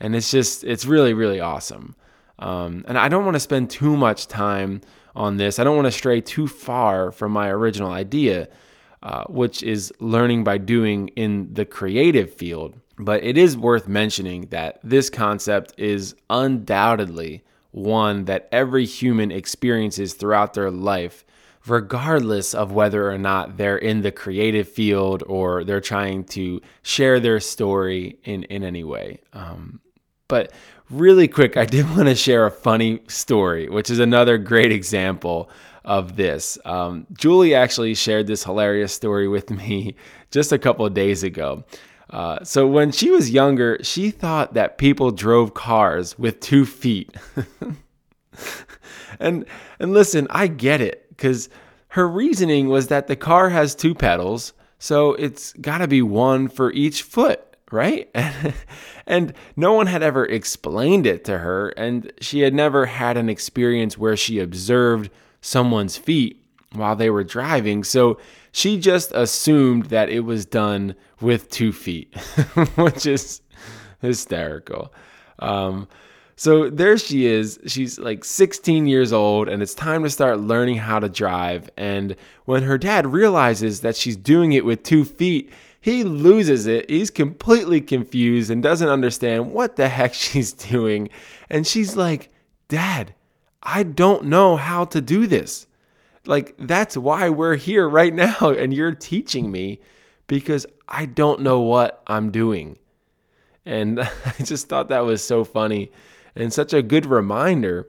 And 0.00 0.14
it's 0.14 0.30
just, 0.30 0.64
it's 0.64 0.84
really, 0.84 1.14
really 1.14 1.40
awesome. 1.40 1.96
Um, 2.38 2.84
and 2.86 2.98
I 2.98 3.08
don't 3.08 3.24
want 3.24 3.34
to 3.34 3.40
spend 3.40 3.70
too 3.70 3.96
much 3.96 4.26
time 4.26 4.82
on 5.14 5.36
this. 5.38 5.58
I 5.58 5.64
don't 5.64 5.76
want 5.76 5.86
to 5.86 5.92
stray 5.92 6.20
too 6.20 6.46
far 6.46 7.10
from 7.10 7.32
my 7.32 7.48
original 7.48 7.90
idea, 7.90 8.48
uh, 9.02 9.24
which 9.24 9.62
is 9.62 9.92
learning 10.00 10.44
by 10.44 10.58
doing 10.58 11.08
in 11.16 11.52
the 11.54 11.64
creative 11.64 12.32
field. 12.32 12.74
But 12.98 13.22
it 13.24 13.36
is 13.36 13.56
worth 13.56 13.88
mentioning 13.88 14.48
that 14.50 14.80
this 14.82 15.10
concept 15.10 15.74
is 15.78 16.14
undoubtedly 16.30 17.42
one 17.72 18.24
that 18.24 18.48
every 18.52 18.86
human 18.86 19.30
experiences 19.30 20.14
throughout 20.14 20.54
their 20.54 20.70
life 20.70 21.25
regardless 21.66 22.54
of 22.54 22.72
whether 22.72 23.10
or 23.10 23.18
not 23.18 23.56
they're 23.56 23.78
in 23.78 24.02
the 24.02 24.12
creative 24.12 24.68
field 24.68 25.22
or 25.26 25.64
they're 25.64 25.80
trying 25.80 26.24
to 26.24 26.60
share 26.82 27.20
their 27.20 27.40
story 27.40 28.18
in, 28.24 28.44
in 28.44 28.62
any 28.62 28.84
way. 28.84 29.20
Um, 29.32 29.80
but 30.28 30.52
really 30.90 31.28
quick, 31.28 31.56
I 31.56 31.64
did 31.64 31.88
want 31.96 32.08
to 32.08 32.14
share 32.14 32.46
a 32.46 32.50
funny 32.50 33.00
story, 33.08 33.68
which 33.68 33.90
is 33.90 33.98
another 33.98 34.38
great 34.38 34.72
example 34.72 35.50
of 35.84 36.16
this. 36.16 36.58
Um, 36.64 37.06
Julie 37.12 37.54
actually 37.54 37.94
shared 37.94 38.26
this 38.26 38.44
hilarious 38.44 38.92
story 38.92 39.28
with 39.28 39.50
me 39.68 39.94
just 40.30 40.52
a 40.52 40.58
couple 40.58 40.88
days 40.90 41.22
ago. 41.22 41.64
Uh, 42.10 42.42
so 42.44 42.68
when 42.68 42.92
she 42.92 43.10
was 43.10 43.30
younger, 43.30 43.78
she 43.82 44.10
thought 44.10 44.54
that 44.54 44.78
people 44.78 45.10
drove 45.10 45.54
cars 45.54 46.16
with 46.18 46.38
two 46.38 46.64
feet. 46.64 47.12
and 49.18 49.44
and 49.80 49.92
listen, 49.92 50.28
I 50.30 50.46
get 50.46 50.80
it 50.80 51.05
because 51.16 51.48
her 51.88 52.08
reasoning 52.08 52.68
was 52.68 52.88
that 52.88 53.06
the 53.06 53.16
car 53.16 53.50
has 53.50 53.74
two 53.74 53.94
pedals, 53.94 54.52
so 54.78 55.14
it's 55.14 55.52
got 55.54 55.78
to 55.78 55.88
be 55.88 56.02
one 56.02 56.48
for 56.48 56.72
each 56.72 57.02
foot, 57.02 57.56
right? 57.70 58.10
and 59.06 59.32
no 59.56 59.72
one 59.72 59.86
had 59.86 60.02
ever 60.02 60.26
explained 60.26 61.06
it 61.06 61.24
to 61.24 61.38
her, 61.38 61.70
and 61.70 62.12
she 62.20 62.40
had 62.40 62.54
never 62.54 62.86
had 62.86 63.16
an 63.16 63.28
experience 63.28 63.96
where 63.96 64.16
she 64.16 64.38
observed 64.38 65.10
someone's 65.40 65.96
feet 65.96 66.42
while 66.72 66.96
they 66.96 67.10
were 67.10 67.24
driving. 67.24 67.84
So 67.84 68.18
she 68.52 68.78
just 68.78 69.12
assumed 69.12 69.86
that 69.86 70.08
it 70.08 70.20
was 70.20 70.44
done 70.44 70.94
with 71.20 71.48
two 71.50 71.72
feet, 71.72 72.14
which 72.76 73.06
is 73.06 73.40
hysterical. 74.00 74.92
Um, 75.38 75.88
so 76.36 76.68
there 76.68 76.98
she 76.98 77.24
is. 77.24 77.58
She's 77.66 77.98
like 77.98 78.22
16 78.22 78.86
years 78.86 79.10
old, 79.10 79.48
and 79.48 79.62
it's 79.62 79.72
time 79.72 80.02
to 80.02 80.10
start 80.10 80.38
learning 80.38 80.76
how 80.76 80.98
to 80.98 81.08
drive. 81.08 81.70
And 81.78 82.14
when 82.44 82.62
her 82.62 82.76
dad 82.76 83.06
realizes 83.06 83.80
that 83.80 83.96
she's 83.96 84.16
doing 84.16 84.52
it 84.52 84.64
with 84.64 84.82
two 84.82 85.06
feet, 85.06 85.50
he 85.80 86.04
loses 86.04 86.66
it. 86.66 86.90
He's 86.90 87.10
completely 87.10 87.80
confused 87.80 88.50
and 88.50 88.62
doesn't 88.62 88.88
understand 88.88 89.50
what 89.50 89.76
the 89.76 89.88
heck 89.88 90.12
she's 90.14 90.52
doing. 90.52 91.08
And 91.48 91.66
she's 91.66 91.96
like, 91.96 92.30
Dad, 92.68 93.14
I 93.62 93.82
don't 93.82 94.26
know 94.26 94.56
how 94.56 94.84
to 94.86 95.00
do 95.00 95.26
this. 95.26 95.66
Like, 96.26 96.54
that's 96.58 96.98
why 96.98 97.30
we're 97.30 97.56
here 97.56 97.88
right 97.88 98.12
now, 98.14 98.50
and 98.50 98.74
you're 98.74 98.94
teaching 98.94 99.50
me 99.50 99.80
because 100.26 100.66
I 100.86 101.06
don't 101.06 101.40
know 101.40 101.60
what 101.60 102.02
I'm 102.06 102.30
doing. 102.30 102.76
And 103.64 104.00
I 104.00 104.34
just 104.44 104.68
thought 104.68 104.90
that 104.90 105.06
was 105.06 105.24
so 105.24 105.44
funny 105.44 105.92
and 106.36 106.52
such 106.52 106.72
a 106.72 106.82
good 106.82 107.06
reminder 107.06 107.88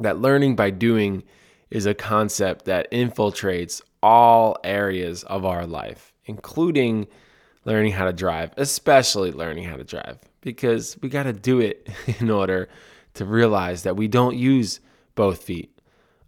that 0.00 0.18
learning 0.18 0.56
by 0.56 0.70
doing 0.70 1.22
is 1.70 1.86
a 1.86 1.94
concept 1.94 2.66
that 2.66 2.90
infiltrates 2.90 3.80
all 4.02 4.56
areas 4.64 5.22
of 5.24 5.44
our 5.44 5.66
life, 5.66 6.12
including 6.26 7.06
learning 7.64 7.92
how 7.92 8.04
to 8.04 8.12
drive, 8.12 8.52
especially 8.56 9.32
learning 9.32 9.64
how 9.64 9.76
to 9.76 9.84
drive, 9.84 10.18
because 10.40 10.98
we 11.00 11.08
got 11.08 11.22
to 11.22 11.32
do 11.32 11.60
it 11.60 11.88
in 12.20 12.30
order 12.30 12.68
to 13.14 13.24
realize 13.24 13.84
that 13.84 13.96
we 13.96 14.08
don't 14.08 14.36
use 14.36 14.80
both 15.14 15.42
feet 15.42 15.78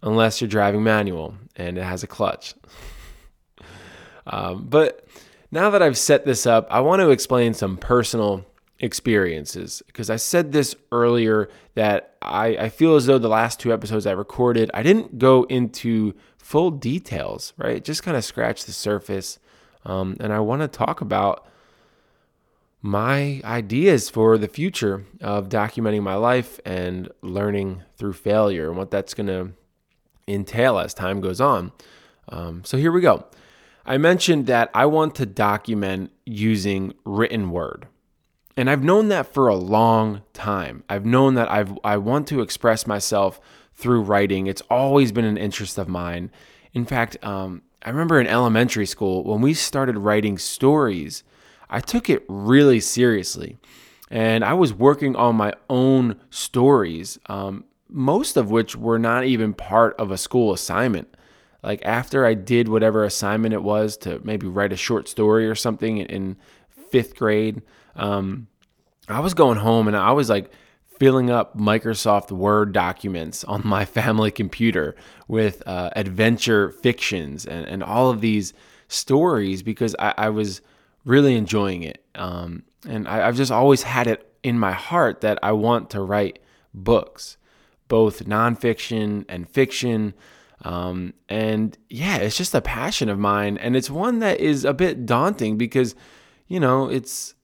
unless 0.01 0.39
you're 0.39 0.47
driving 0.47 0.83
manual 0.83 1.35
and 1.55 1.77
it 1.77 1.83
has 1.83 2.03
a 2.03 2.07
clutch. 2.07 2.53
um, 4.27 4.65
but 4.67 5.07
now 5.51 5.69
that 5.71 5.81
I've 5.81 5.97
set 5.97 6.25
this 6.25 6.45
up, 6.45 6.67
I 6.69 6.79
want 6.79 7.01
to 7.01 7.09
explain 7.09 7.53
some 7.53 7.77
personal 7.77 8.45
experiences 8.79 9.81
because 9.87 10.09
I 10.09 10.17
said 10.17 10.51
this 10.51 10.75
earlier 10.91 11.49
that 11.75 12.15
I, 12.21 12.47
I 12.57 12.69
feel 12.69 12.95
as 12.95 13.05
though 13.05 13.17
the 13.17 13.29
last 13.29 13.59
two 13.59 13.73
episodes 13.73 14.05
I 14.05 14.11
recorded, 14.11 14.69
I 14.73 14.83
didn't 14.83 15.17
go 15.17 15.43
into 15.43 16.13
full 16.37 16.71
details, 16.71 17.53
right? 17.57 17.83
Just 17.83 18.03
kind 18.03 18.17
of 18.17 18.25
scratch 18.25 18.65
the 18.65 18.71
surface. 18.71 19.39
Um, 19.85 20.17
and 20.19 20.33
I 20.33 20.39
want 20.39 20.61
to 20.61 20.67
talk 20.67 21.01
about 21.01 21.47
my 22.81 23.41
ideas 23.43 24.09
for 24.09 24.37
the 24.37 24.47
future 24.47 25.05
of 25.21 25.49
documenting 25.49 26.03
my 26.03 26.15
life 26.15 26.59
and 26.65 27.09
learning 27.21 27.83
through 27.97 28.13
failure 28.13 28.67
and 28.67 28.77
what 28.77 28.91
that's 28.91 29.13
going 29.13 29.27
to 29.27 29.51
entail 30.27 30.77
as 30.77 30.93
time 30.93 31.21
goes 31.21 31.41
on. 31.41 31.71
Um, 32.29 32.63
so 32.63 32.77
here 32.77 32.91
we 32.91 33.01
go. 33.01 33.25
I 33.85 33.97
mentioned 33.97 34.47
that 34.47 34.69
I 34.73 34.85
want 34.87 35.15
to 35.15 35.25
document 35.25 36.11
using 36.25 36.93
written 37.05 37.51
word. 37.51 37.87
And 38.57 38.69
I've 38.69 38.83
known 38.83 39.09
that 39.09 39.33
for 39.33 39.47
a 39.47 39.55
long 39.55 40.21
time. 40.33 40.83
I've 40.89 41.05
known 41.05 41.35
that 41.35 41.51
I've 41.51 41.77
I 41.83 41.97
want 41.97 42.27
to 42.27 42.41
express 42.41 42.87
myself 42.87 43.39
through 43.73 44.01
writing. 44.01 44.47
It's 44.47 44.61
always 44.69 45.11
been 45.11 45.25
an 45.25 45.37
interest 45.37 45.77
of 45.77 45.89
mine. 45.89 46.31
In 46.73 46.85
fact, 46.85 47.17
um, 47.23 47.61
I 47.83 47.89
remember 47.89 48.19
in 48.19 48.27
elementary 48.27 48.85
school 48.85 49.23
when 49.23 49.41
we 49.41 49.53
started 49.53 49.97
writing 49.97 50.37
stories, 50.37 51.23
I 51.69 51.81
took 51.81 52.09
it 52.09 52.23
really 52.27 52.79
seriously. 52.79 53.57
And 54.09 54.45
I 54.45 54.53
was 54.53 54.73
working 54.73 55.15
on 55.15 55.35
my 55.35 55.53
own 55.69 56.19
stories, 56.29 57.19
um, 57.25 57.65
most 57.89 58.37
of 58.37 58.51
which 58.51 58.75
were 58.75 58.99
not 58.99 59.25
even 59.25 59.53
part 59.53 59.95
of 59.97 60.11
a 60.11 60.17
school 60.17 60.53
assignment. 60.53 61.15
Like 61.63 61.83
after 61.83 62.25
I 62.25 62.35
did 62.35 62.69
whatever 62.69 63.03
assignment 63.03 63.53
it 63.53 63.63
was 63.63 63.97
to 63.97 64.21
maybe 64.23 64.47
write 64.47 64.71
a 64.71 64.77
short 64.77 65.09
story 65.09 65.47
or 65.47 65.55
something 65.55 65.97
in 65.97 66.37
fifth 66.91 67.15
grade, 67.15 67.61
um, 67.95 68.47
I 69.07 69.19
was 69.19 69.33
going 69.33 69.57
home 69.57 69.87
and 69.87 69.95
I 69.95 70.11
was 70.11 70.29
like 70.29 70.51
filling 70.99 71.29
up 71.29 71.57
Microsoft 71.57 72.31
Word 72.31 72.71
documents 72.71 73.43
on 73.43 73.61
my 73.65 73.85
family 73.99 74.31
computer 74.31 74.95
with 75.27 75.63
uh, 75.67 75.89
adventure 75.95 76.71
fictions 76.71 77.45
and, 77.45 77.65
and 77.65 77.83
all 77.83 78.09
of 78.09 78.21
these 78.21 78.53
stories 78.87 79.63
because 79.63 79.95
I, 79.99 80.13
I 80.17 80.29
was 80.29 80.61
really 81.03 81.35
enjoying 81.35 81.83
it. 81.83 82.03
Um, 82.15 82.63
and 82.87 83.07
I, 83.07 83.27
I've 83.27 83.35
just 83.35 83.51
always 83.51 83.83
had 83.83 84.07
it 84.07 84.31
in 84.43 84.59
my 84.59 84.71
heart 84.71 85.21
that 85.21 85.39
I 85.43 85.51
want 85.51 85.89
to 85.91 86.01
write 86.01 86.39
books, 86.73 87.37
both 87.87 88.25
nonfiction 88.25 89.25
and 89.27 89.49
fiction. 89.49 90.13
Um, 90.63 91.13
and 91.29 91.77
yeah, 91.89 92.17
it's 92.17 92.37
just 92.37 92.55
a 92.55 92.61
passion 92.61 93.09
of 93.09 93.19
mine. 93.19 93.57
And 93.57 93.75
it's 93.75 93.89
one 93.89 94.19
that 94.19 94.39
is 94.39 94.65
a 94.65 94.73
bit 94.73 95.05
daunting 95.05 95.57
because, 95.57 95.95
you 96.47 96.59
know, 96.59 96.89
it's 96.89 97.35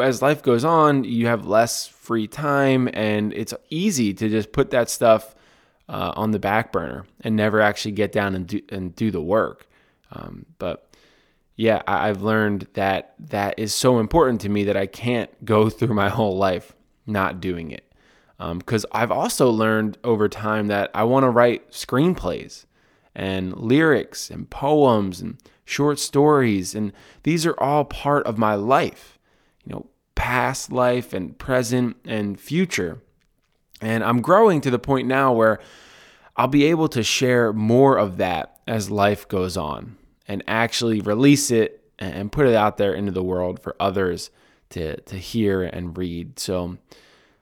as 0.00 0.22
life 0.22 0.42
goes 0.42 0.64
on, 0.64 1.04
you 1.04 1.26
have 1.26 1.46
less 1.46 1.86
free 1.86 2.26
time, 2.28 2.88
and 2.92 3.32
it's 3.32 3.54
easy 3.68 4.14
to 4.14 4.28
just 4.28 4.52
put 4.52 4.70
that 4.70 4.88
stuff 4.88 5.34
uh, 5.88 6.12
on 6.14 6.30
the 6.30 6.38
back 6.38 6.70
burner 6.70 7.04
and 7.22 7.34
never 7.34 7.60
actually 7.60 7.92
get 7.92 8.12
down 8.12 8.34
and 8.34 8.46
do 8.46 8.60
and 8.68 8.94
do 8.94 9.10
the 9.10 9.20
work. 9.20 9.68
Um, 10.12 10.46
but 10.58 10.94
yeah, 11.56 11.82
I, 11.86 12.06
have 12.06 12.22
learned 12.22 12.68
that 12.74 13.14
that 13.18 13.58
is 13.58 13.74
so 13.74 13.98
important 13.98 14.40
to 14.42 14.48
me 14.48 14.64
that 14.64 14.76
I 14.76 14.86
can't 14.86 15.44
go 15.44 15.68
through 15.68 15.94
my 15.94 16.08
whole 16.18 16.36
life 16.36 16.74
not 17.06 17.40
doing 17.40 17.70
it. 17.70 17.84
Because 18.38 18.86
um, 18.86 18.90
I've 18.92 19.10
also 19.10 19.50
learned 19.50 19.98
over 20.02 20.26
time 20.28 20.68
that 20.68 20.90
I 20.94 21.04
want 21.04 21.24
to 21.24 21.28
write 21.28 21.72
screenplays 21.72 22.64
and 23.14 23.54
lyrics 23.54 24.30
and 24.30 24.48
poems 24.48 25.20
and 25.20 25.36
short 25.66 25.98
stories, 25.98 26.74
and 26.74 26.92
these 27.24 27.44
are 27.44 27.58
all 27.60 27.84
part 27.84 28.24
of 28.26 28.38
my 28.38 28.54
life 28.54 29.18
you 29.64 29.72
know, 29.72 29.86
past 30.14 30.70
life 30.70 31.12
and 31.12 31.38
present 31.38 31.96
and 32.04 32.38
future. 32.38 33.00
And 33.80 34.04
I'm 34.04 34.20
growing 34.20 34.60
to 34.62 34.70
the 34.70 34.78
point 34.78 35.08
now 35.08 35.32
where 35.32 35.60
I'll 36.36 36.48
be 36.48 36.66
able 36.66 36.88
to 36.88 37.02
share 37.02 37.52
more 37.52 37.96
of 37.96 38.18
that 38.18 38.60
as 38.66 38.90
life 38.90 39.26
goes 39.28 39.56
on 39.56 39.96
and 40.28 40.42
actually 40.46 41.00
release 41.00 41.50
it 41.50 41.82
and 41.98 42.32
put 42.32 42.46
it 42.46 42.54
out 42.54 42.76
there 42.76 42.94
into 42.94 43.12
the 43.12 43.22
world 43.22 43.60
for 43.60 43.74
others 43.80 44.30
to, 44.70 45.00
to 45.00 45.16
hear 45.16 45.62
and 45.62 45.96
read. 45.96 46.38
So 46.38 46.78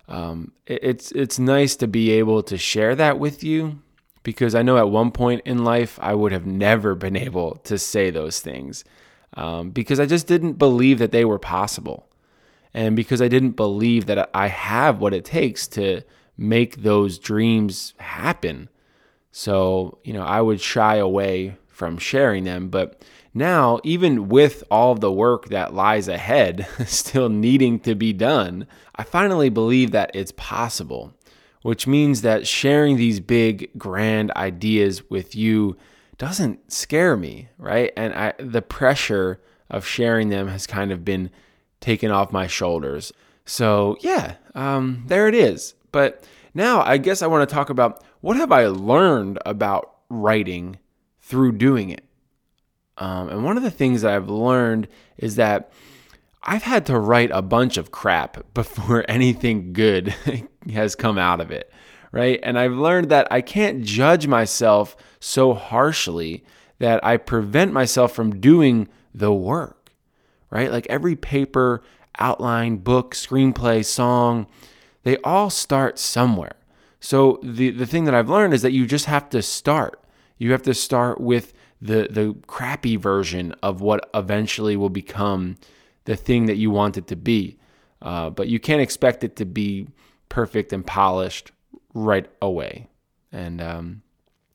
um, 0.08 0.52
it's 0.66 1.12
it's 1.12 1.38
nice 1.38 1.76
to 1.76 1.86
be 1.86 2.10
able 2.12 2.42
to 2.44 2.56
share 2.56 2.94
that 2.94 3.18
with 3.18 3.44
you 3.44 3.82
because 4.22 4.54
I 4.54 4.62
know 4.62 4.78
at 4.78 4.88
one 4.88 5.10
point 5.10 5.42
in 5.44 5.64
life 5.64 5.98
I 6.00 6.14
would 6.14 6.32
have 6.32 6.46
never 6.46 6.94
been 6.94 7.16
able 7.16 7.56
to 7.64 7.78
say 7.78 8.10
those 8.10 8.40
things 8.40 8.84
um, 9.34 9.70
because 9.70 10.00
I 10.00 10.06
just 10.06 10.26
didn't 10.26 10.54
believe 10.54 10.98
that 10.98 11.12
they 11.12 11.24
were 11.24 11.38
possible 11.38 12.08
and 12.74 12.96
because 12.96 13.22
I 13.22 13.28
didn't 13.28 13.52
believe 13.52 14.06
that 14.06 14.30
I 14.34 14.48
have 14.48 15.00
what 15.00 15.14
it 15.14 15.24
takes 15.24 15.66
to 15.68 16.02
make 16.36 16.82
those 16.82 17.18
dreams 17.18 17.94
happen. 17.98 18.68
So, 19.32 19.98
you 20.04 20.12
know, 20.12 20.22
I 20.22 20.40
would 20.40 20.60
shy 20.60 20.96
away 20.96 21.56
from 21.66 21.98
sharing 21.98 22.44
them. 22.44 22.68
But 22.68 23.04
now, 23.34 23.80
even 23.84 24.28
with 24.28 24.64
all 24.70 24.94
the 24.94 25.12
work 25.12 25.48
that 25.48 25.74
lies 25.74 26.08
ahead 26.08 26.66
still 26.86 27.28
needing 27.28 27.80
to 27.80 27.94
be 27.94 28.12
done, 28.12 28.66
I 28.94 29.04
finally 29.04 29.48
believe 29.48 29.90
that 29.92 30.10
it's 30.14 30.32
possible, 30.32 31.14
which 31.62 31.86
means 31.86 32.22
that 32.22 32.46
sharing 32.46 32.96
these 32.96 33.20
big, 33.20 33.70
grand 33.78 34.30
ideas 34.32 35.08
with 35.10 35.34
you 35.34 35.76
doesn't 36.18 36.72
scare 36.72 37.16
me, 37.16 37.48
right? 37.58 37.92
And 37.96 38.12
I, 38.12 38.34
the 38.38 38.62
pressure 38.62 39.40
of 39.70 39.86
sharing 39.86 40.28
them 40.28 40.48
has 40.48 40.66
kind 40.66 40.92
of 40.92 41.04
been 41.04 41.30
taken 41.80 42.10
off 42.10 42.32
my 42.32 42.46
shoulders. 42.46 43.12
So, 43.44 43.96
yeah, 44.00 44.34
um, 44.54 45.04
there 45.06 45.28
it 45.28 45.34
is. 45.34 45.74
But 45.92 46.24
now 46.54 46.82
I 46.82 46.98
guess 46.98 47.22
I 47.22 47.26
want 47.28 47.48
to 47.48 47.54
talk 47.54 47.70
about 47.70 48.04
what 48.20 48.36
have 48.36 48.52
I 48.52 48.66
learned 48.66 49.38
about 49.46 49.94
writing 50.08 50.78
through 51.20 51.52
doing 51.52 51.90
it. 51.90 52.04
Um, 52.96 53.28
and 53.28 53.44
one 53.44 53.56
of 53.56 53.62
the 53.62 53.70
things 53.70 54.02
that 54.02 54.12
I've 54.12 54.28
learned 54.28 54.88
is 55.18 55.36
that 55.36 55.70
I've 56.42 56.62
had 56.62 56.86
to 56.86 56.98
write 56.98 57.30
a 57.32 57.42
bunch 57.42 57.76
of 57.76 57.90
crap 57.92 58.42
before 58.54 59.04
anything 59.08 59.72
good 59.72 60.14
has 60.72 60.94
come 60.94 61.18
out 61.18 61.40
of 61.40 61.50
it, 61.50 61.72
right? 62.12 62.40
And 62.42 62.58
I've 62.58 62.72
learned 62.72 63.10
that 63.10 63.28
I 63.30 63.40
can't 63.40 63.82
judge 63.82 64.26
myself 64.26 64.96
so 65.20 65.54
harshly 65.54 66.44
that 66.78 67.04
I 67.04 67.16
prevent 67.16 67.72
myself 67.72 68.12
from 68.12 68.40
doing 68.40 68.88
the 69.14 69.32
work, 69.32 69.92
right? 70.50 70.70
Like 70.70 70.86
every 70.88 71.16
paper, 71.16 71.82
outline, 72.18 72.76
book, 72.76 73.14
screenplay, 73.14 73.84
song, 73.84 74.46
they 75.02 75.16
all 75.18 75.50
start 75.50 75.98
somewhere. 75.98 76.56
So 77.00 77.38
the, 77.42 77.70
the 77.70 77.86
thing 77.86 78.04
that 78.04 78.14
I've 78.14 78.30
learned 78.30 78.54
is 78.54 78.62
that 78.62 78.72
you 78.72 78.86
just 78.86 79.06
have 79.06 79.28
to 79.30 79.42
start. 79.42 80.02
You 80.36 80.52
have 80.52 80.62
to 80.62 80.74
start 80.74 81.20
with 81.20 81.52
the 81.80 82.08
the 82.10 82.34
crappy 82.48 82.96
version 82.96 83.54
of 83.62 83.80
what 83.80 84.10
eventually 84.12 84.76
will 84.76 84.90
become 84.90 85.56
the 86.06 86.16
thing 86.16 86.46
that 86.46 86.56
you 86.56 86.70
want 86.70 86.96
it 86.96 87.06
to 87.08 87.16
be. 87.16 87.58
Uh, 88.02 88.30
but 88.30 88.48
you 88.48 88.58
can't 88.58 88.80
expect 88.80 89.22
it 89.22 89.36
to 89.36 89.44
be 89.44 89.86
perfect 90.28 90.72
and 90.72 90.86
polished 90.86 91.52
right 92.04 92.28
away. 92.40 92.88
And 93.32 93.60
um, 93.60 94.02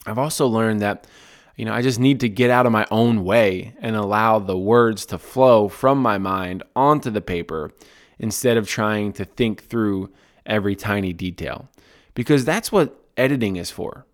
I've 0.05 0.17
also 0.17 0.47
learned 0.47 0.81
that 0.81 1.07
you 1.55 1.65
know 1.65 1.73
I 1.73 1.81
just 1.81 1.99
need 1.99 2.19
to 2.21 2.29
get 2.29 2.49
out 2.49 2.65
of 2.65 2.71
my 2.71 2.87
own 2.89 3.23
way 3.23 3.75
and 3.79 3.95
allow 3.95 4.39
the 4.39 4.57
words 4.57 5.05
to 5.07 5.17
flow 5.17 5.67
from 5.67 5.99
my 5.99 6.17
mind 6.17 6.63
onto 6.75 7.09
the 7.09 7.21
paper 7.21 7.71
instead 8.17 8.57
of 8.57 8.67
trying 8.67 9.13
to 9.13 9.25
think 9.25 9.63
through 9.63 10.11
every 10.45 10.75
tiny 10.75 11.13
detail 11.13 11.69
because 12.15 12.43
that's 12.43 12.71
what 12.71 12.99
editing 13.17 13.55
is 13.55 13.69
for 13.71 14.05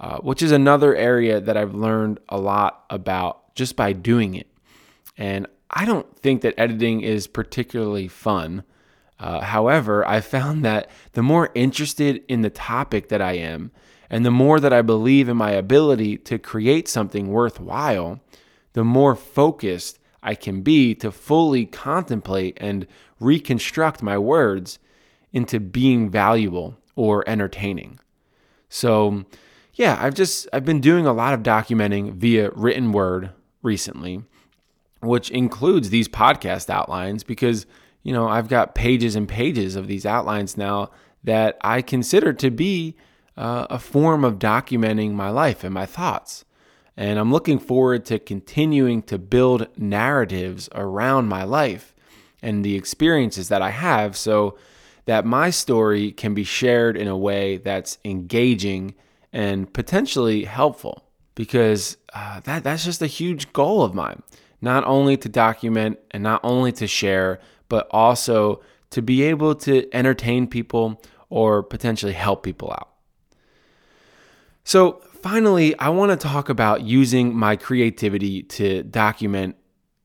uh, 0.00 0.18
which 0.18 0.42
is 0.42 0.50
another 0.50 0.96
area 0.96 1.40
that 1.40 1.56
I've 1.56 1.74
learned 1.74 2.20
a 2.28 2.40
lot 2.40 2.84
about 2.88 3.54
just 3.54 3.76
by 3.76 3.92
doing 3.92 4.34
it. 4.34 4.46
And 5.18 5.46
I 5.70 5.84
don't 5.84 6.16
think 6.18 6.40
that 6.40 6.54
editing 6.56 7.02
is 7.02 7.26
particularly 7.26 8.08
fun. 8.08 8.64
Uh, 9.20 9.40
however, 9.40 10.06
I 10.08 10.20
found 10.20 10.64
that 10.64 10.88
the 11.12 11.22
more 11.22 11.50
interested 11.54 12.24
in 12.26 12.40
the 12.40 12.50
topic 12.50 13.08
that 13.08 13.20
I 13.20 13.32
am, 13.34 13.70
and 14.08 14.24
the 14.24 14.30
more 14.30 14.58
that 14.58 14.72
I 14.72 14.82
believe 14.82 15.28
in 15.28 15.36
my 15.36 15.50
ability 15.50 16.16
to 16.18 16.38
create 16.38 16.88
something 16.88 17.28
worthwhile, 17.28 18.20
the 18.72 18.82
more 18.82 19.14
focused 19.14 19.98
I 20.22 20.34
can 20.34 20.62
be 20.62 20.94
to 20.96 21.12
fully 21.12 21.66
contemplate 21.66 22.56
and 22.60 22.86
reconstruct 23.20 24.02
my 24.02 24.18
words 24.18 24.78
into 25.32 25.60
being 25.60 26.10
valuable 26.10 26.76
or 26.96 27.28
entertaining. 27.28 28.00
So, 28.68 29.24
yeah, 29.74 29.98
I've 30.00 30.14
just 30.14 30.48
I've 30.52 30.64
been 30.64 30.80
doing 30.80 31.06
a 31.06 31.12
lot 31.12 31.34
of 31.34 31.42
documenting 31.42 32.14
via 32.14 32.50
written 32.50 32.92
word 32.92 33.30
recently, 33.62 34.22
which 35.00 35.30
includes 35.30 35.90
these 35.90 36.08
podcast 36.08 36.70
outlines 36.70 37.22
because, 37.22 37.66
you 38.02 38.12
know, 38.12 38.28
I've 38.28 38.48
got 38.48 38.74
pages 38.74 39.16
and 39.16 39.28
pages 39.28 39.76
of 39.76 39.86
these 39.86 40.06
outlines 40.06 40.56
now 40.56 40.90
that 41.22 41.58
I 41.60 41.82
consider 41.82 42.32
to 42.34 42.50
be 42.50 42.96
uh, 43.36 43.66
a 43.70 43.78
form 43.78 44.24
of 44.24 44.38
documenting 44.38 45.12
my 45.12 45.30
life 45.30 45.64
and 45.64 45.74
my 45.74 45.86
thoughts. 45.86 46.44
And 46.96 47.18
I'm 47.18 47.32
looking 47.32 47.58
forward 47.58 48.04
to 48.06 48.18
continuing 48.18 49.02
to 49.04 49.18
build 49.18 49.68
narratives 49.76 50.68
around 50.74 51.28
my 51.28 51.44
life 51.44 51.94
and 52.42 52.64
the 52.64 52.76
experiences 52.76 53.48
that 53.48 53.62
I 53.62 53.70
have 53.70 54.16
so 54.16 54.56
that 55.06 55.24
my 55.24 55.50
story 55.50 56.12
can 56.12 56.34
be 56.34 56.44
shared 56.44 56.96
in 56.96 57.08
a 57.08 57.16
way 57.16 57.56
that's 57.56 57.98
engaging 58.04 58.94
and 59.32 59.72
potentially 59.72 60.44
helpful 60.44 61.04
because 61.34 61.96
uh, 62.12 62.40
that, 62.40 62.64
that's 62.64 62.84
just 62.84 63.02
a 63.02 63.06
huge 63.06 63.52
goal 63.52 63.82
of 63.82 63.94
mine. 63.94 64.22
Not 64.60 64.84
only 64.84 65.16
to 65.18 65.28
document 65.28 65.98
and 66.10 66.22
not 66.22 66.40
only 66.44 66.72
to 66.72 66.86
share, 66.86 67.40
but 67.70 67.88
also 67.90 68.60
to 68.90 69.00
be 69.00 69.22
able 69.22 69.54
to 69.54 69.88
entertain 69.94 70.46
people 70.46 71.00
or 71.30 71.62
potentially 71.62 72.12
help 72.12 72.42
people 72.42 72.70
out. 72.70 72.90
So, 74.64 75.00
finally, 75.22 75.78
I 75.78 75.88
want 75.88 76.10
to 76.10 76.28
talk 76.28 76.50
about 76.50 76.82
using 76.82 77.34
my 77.34 77.56
creativity 77.56 78.42
to 78.42 78.82
document 78.82 79.56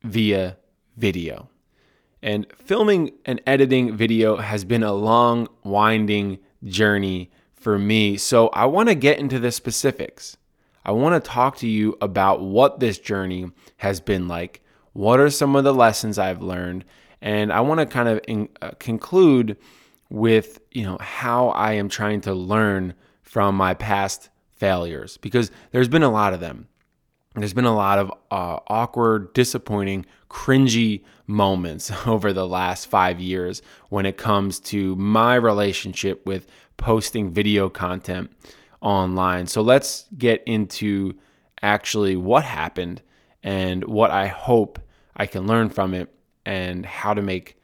via 0.03 0.55
video. 0.95 1.49
And 2.21 2.47
filming 2.57 3.11
and 3.25 3.41
editing 3.45 3.95
video 3.95 4.37
has 4.37 4.63
been 4.63 4.83
a 4.83 4.93
long, 4.93 5.47
winding 5.63 6.39
journey 6.63 7.31
for 7.53 7.77
me. 7.77 8.17
So 8.17 8.47
I 8.49 8.65
want 8.65 8.89
to 8.89 8.95
get 8.95 9.19
into 9.19 9.39
the 9.39 9.51
specifics. 9.51 10.37
I 10.83 10.91
want 10.91 11.21
to 11.23 11.29
talk 11.29 11.57
to 11.57 11.67
you 11.67 11.97
about 12.01 12.41
what 12.41 12.79
this 12.79 12.99
journey 12.99 13.51
has 13.77 13.99
been 13.99 14.27
like. 14.27 14.61
What 14.93 15.19
are 15.19 15.29
some 15.29 15.55
of 15.55 15.63
the 15.63 15.73
lessons 15.73 16.17
I've 16.17 16.41
learned? 16.41 16.85
And 17.25 17.51
I 17.51 17.61
want 17.61 17.79
to 17.79 17.87
kind 17.87 18.07
of 18.07 18.21
in, 18.27 18.47
uh, 18.61 18.71
conclude 18.77 19.57
with, 20.11 20.59
you 20.71 20.83
know, 20.83 20.99
how 21.01 21.49
I 21.49 21.73
am 21.73 21.89
trying 21.89 22.21
to 22.21 22.35
learn 22.35 22.93
from 23.23 23.55
my 23.55 23.73
past 23.73 24.29
failures 24.51 25.17
because 25.17 25.49
there's 25.71 25.89
been 25.89 26.03
a 26.03 26.11
lot 26.11 26.33
of 26.33 26.39
them. 26.39 26.67
There's 27.33 27.55
been 27.55 27.65
a 27.65 27.75
lot 27.75 27.97
of 27.97 28.11
uh, 28.29 28.59
awkward, 28.67 29.33
disappointing, 29.33 30.05
cringy 30.29 31.03
moments 31.25 31.91
over 32.05 32.31
the 32.31 32.47
last 32.47 32.85
five 32.85 33.19
years 33.19 33.63
when 33.89 34.05
it 34.05 34.17
comes 34.17 34.59
to 34.59 34.95
my 34.95 35.33
relationship 35.33 36.23
with 36.27 36.45
posting 36.77 37.31
video 37.31 37.69
content 37.69 38.31
online. 38.81 39.47
So 39.47 39.63
let's 39.63 40.05
get 40.15 40.43
into 40.45 41.15
actually 41.63 42.15
what 42.17 42.43
happened 42.43 43.01
and 43.41 43.83
what 43.85 44.11
I 44.11 44.27
hope 44.27 44.79
I 45.17 45.25
can 45.25 45.47
learn 45.47 45.69
from 45.69 45.95
it 45.95 46.11
and 46.45 46.85
how 46.85 47.13
to 47.13 47.21
make 47.21 47.57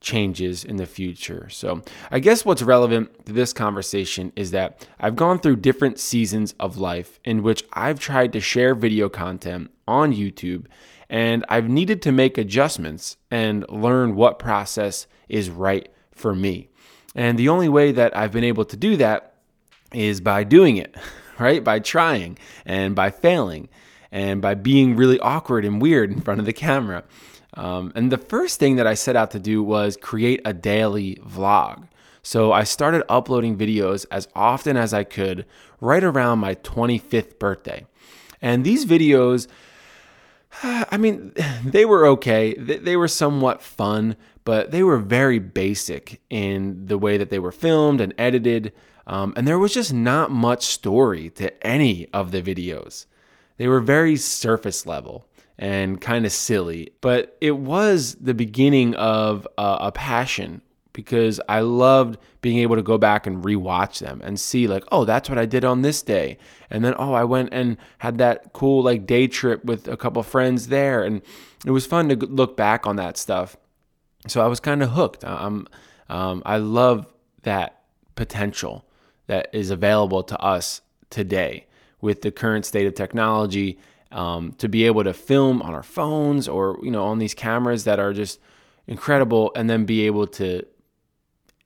changes 0.00 0.64
in 0.64 0.76
the 0.76 0.86
future. 0.86 1.48
So, 1.48 1.82
I 2.10 2.18
guess 2.18 2.44
what's 2.44 2.62
relevant 2.62 3.26
to 3.26 3.32
this 3.32 3.52
conversation 3.52 4.32
is 4.36 4.50
that 4.50 4.86
I've 5.00 5.16
gone 5.16 5.38
through 5.38 5.56
different 5.56 5.98
seasons 5.98 6.54
of 6.60 6.76
life 6.76 7.18
in 7.24 7.42
which 7.42 7.64
I've 7.72 7.98
tried 7.98 8.32
to 8.34 8.40
share 8.40 8.74
video 8.74 9.08
content 9.08 9.70
on 9.88 10.12
YouTube 10.12 10.66
and 11.08 11.44
I've 11.48 11.68
needed 11.68 12.02
to 12.02 12.12
make 12.12 12.38
adjustments 12.38 13.16
and 13.30 13.64
learn 13.68 14.14
what 14.14 14.38
process 14.38 15.06
is 15.28 15.50
right 15.50 15.88
for 16.12 16.34
me. 16.34 16.68
And 17.14 17.38
the 17.38 17.48
only 17.48 17.68
way 17.68 17.92
that 17.92 18.16
I've 18.16 18.32
been 18.32 18.44
able 18.44 18.64
to 18.66 18.76
do 18.76 18.96
that 18.96 19.34
is 19.92 20.20
by 20.20 20.44
doing 20.44 20.76
it, 20.76 20.94
right? 21.38 21.62
By 21.62 21.78
trying 21.78 22.38
and 22.66 22.94
by 22.94 23.10
failing 23.10 23.68
and 24.10 24.40
by 24.40 24.54
being 24.54 24.96
really 24.96 25.18
awkward 25.20 25.64
and 25.64 25.80
weird 25.80 26.12
in 26.12 26.20
front 26.20 26.40
of 26.40 26.46
the 26.46 26.52
camera. 26.52 27.04
Um, 27.54 27.92
and 27.94 28.10
the 28.10 28.18
first 28.18 28.58
thing 28.58 28.76
that 28.76 28.86
I 28.86 28.94
set 28.94 29.16
out 29.16 29.30
to 29.32 29.38
do 29.38 29.62
was 29.62 29.96
create 29.96 30.40
a 30.44 30.52
daily 30.52 31.16
vlog. 31.16 31.88
So 32.22 32.52
I 32.52 32.64
started 32.64 33.04
uploading 33.08 33.56
videos 33.56 34.06
as 34.10 34.28
often 34.34 34.76
as 34.76 34.94
I 34.94 35.04
could 35.04 35.44
right 35.80 36.02
around 36.02 36.38
my 36.38 36.54
25th 36.56 37.38
birthday. 37.38 37.86
And 38.40 38.64
these 38.64 38.86
videos, 38.86 39.46
I 40.62 40.96
mean, 40.96 41.32
they 41.64 41.84
were 41.84 42.06
okay. 42.06 42.54
They 42.54 42.96
were 42.96 43.08
somewhat 43.08 43.62
fun, 43.62 44.16
but 44.44 44.70
they 44.70 44.82
were 44.82 44.98
very 44.98 45.38
basic 45.38 46.20
in 46.30 46.86
the 46.86 46.98
way 46.98 47.18
that 47.18 47.30
they 47.30 47.38
were 47.38 47.52
filmed 47.52 48.00
and 48.00 48.14
edited. 48.18 48.72
Um, 49.06 49.34
and 49.36 49.46
there 49.46 49.58
was 49.58 49.74
just 49.74 49.92
not 49.92 50.30
much 50.30 50.64
story 50.64 51.30
to 51.30 51.66
any 51.66 52.08
of 52.12 52.30
the 52.30 52.42
videos. 52.42 53.06
They 53.58 53.68
were 53.68 53.80
very 53.80 54.16
surface 54.16 54.86
level 54.86 55.26
and 55.58 56.00
kind 56.00 56.26
of 56.26 56.32
silly, 56.32 56.92
but 57.00 57.36
it 57.40 57.56
was 57.56 58.16
the 58.16 58.34
beginning 58.34 58.94
of 58.94 59.46
uh, 59.56 59.78
a 59.80 59.92
passion 59.92 60.62
because 60.92 61.40
I 61.48 61.60
loved 61.60 62.18
being 62.40 62.58
able 62.58 62.76
to 62.76 62.82
go 62.82 62.98
back 62.98 63.26
and 63.26 63.42
rewatch 63.42 63.98
them 63.98 64.20
and 64.22 64.38
see 64.38 64.68
like, 64.68 64.84
oh, 64.92 65.04
that's 65.04 65.28
what 65.28 65.38
I 65.38 65.46
did 65.46 65.64
on 65.64 65.82
this 65.82 66.02
day. 66.02 66.38
And 66.70 66.84
then 66.84 66.94
oh, 66.98 67.12
I 67.12 67.24
went 67.24 67.50
and 67.52 67.76
had 67.98 68.18
that 68.18 68.52
cool 68.52 68.82
like 68.82 69.06
day 69.06 69.26
trip 69.26 69.64
with 69.64 69.88
a 69.88 69.96
couple 69.96 70.22
friends 70.22 70.68
there 70.68 71.02
and 71.02 71.22
it 71.66 71.70
was 71.70 71.86
fun 71.86 72.08
to 72.10 72.16
look 72.16 72.56
back 72.56 72.86
on 72.86 72.96
that 72.96 73.16
stuff 73.16 73.56
so 74.26 74.40
I 74.40 74.46
was 74.46 74.60
kind 74.60 74.82
of 74.82 74.90
hooked. 74.90 75.24
I'm, 75.24 75.66
um, 76.08 76.42
I 76.46 76.56
love 76.58 77.12
that 77.42 77.82
potential 78.14 78.86
that 79.26 79.48
is 79.52 79.70
available 79.70 80.22
to 80.24 80.38
us 80.40 80.80
today 81.10 81.66
with 82.00 82.22
the 82.22 82.30
current 82.30 82.64
state 82.64 82.86
of 82.86 82.94
technology 82.94 83.78
um, 84.14 84.52
to 84.54 84.68
be 84.68 84.84
able 84.84 85.04
to 85.04 85.12
film 85.12 85.60
on 85.60 85.74
our 85.74 85.82
phones 85.82 86.48
or 86.48 86.78
you 86.82 86.90
know 86.90 87.04
on 87.04 87.18
these 87.18 87.34
cameras 87.34 87.84
that 87.84 87.98
are 87.98 88.14
just 88.14 88.40
incredible, 88.86 89.52
and 89.54 89.68
then 89.68 89.84
be 89.84 90.06
able 90.06 90.26
to 90.26 90.64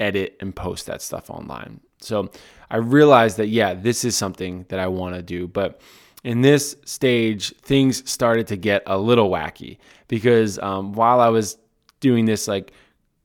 edit 0.00 0.36
and 0.40 0.54
post 0.54 0.86
that 0.86 1.02
stuff 1.02 1.30
online. 1.30 1.80
So 2.00 2.30
I 2.70 2.78
realized 2.78 3.36
that 3.36 3.48
yeah, 3.48 3.74
this 3.74 4.04
is 4.04 4.16
something 4.16 4.66
that 4.68 4.80
I 4.80 4.88
want 4.88 5.14
to 5.14 5.22
do, 5.22 5.46
but 5.46 5.80
in 6.24 6.40
this 6.42 6.76
stage, 6.84 7.56
things 7.58 8.08
started 8.10 8.48
to 8.48 8.56
get 8.56 8.82
a 8.86 8.98
little 8.98 9.30
wacky 9.30 9.78
because 10.08 10.58
um, 10.58 10.92
while 10.92 11.20
I 11.20 11.28
was 11.28 11.56
doing 12.00 12.24
this 12.24 12.48
like 12.48 12.72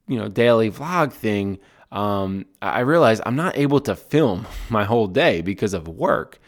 you 0.08 0.18
know 0.18 0.28
daily 0.28 0.70
vlog 0.70 1.12
thing 1.12 1.60
um, 1.92 2.46
i 2.62 2.80
realized 2.80 3.22
i'm 3.26 3.36
not 3.36 3.58
able 3.58 3.80
to 3.80 3.96
film 3.96 4.46
my 4.70 4.84
whole 4.84 5.08
day 5.08 5.42
because 5.42 5.74
of 5.74 5.88
work 5.88 6.40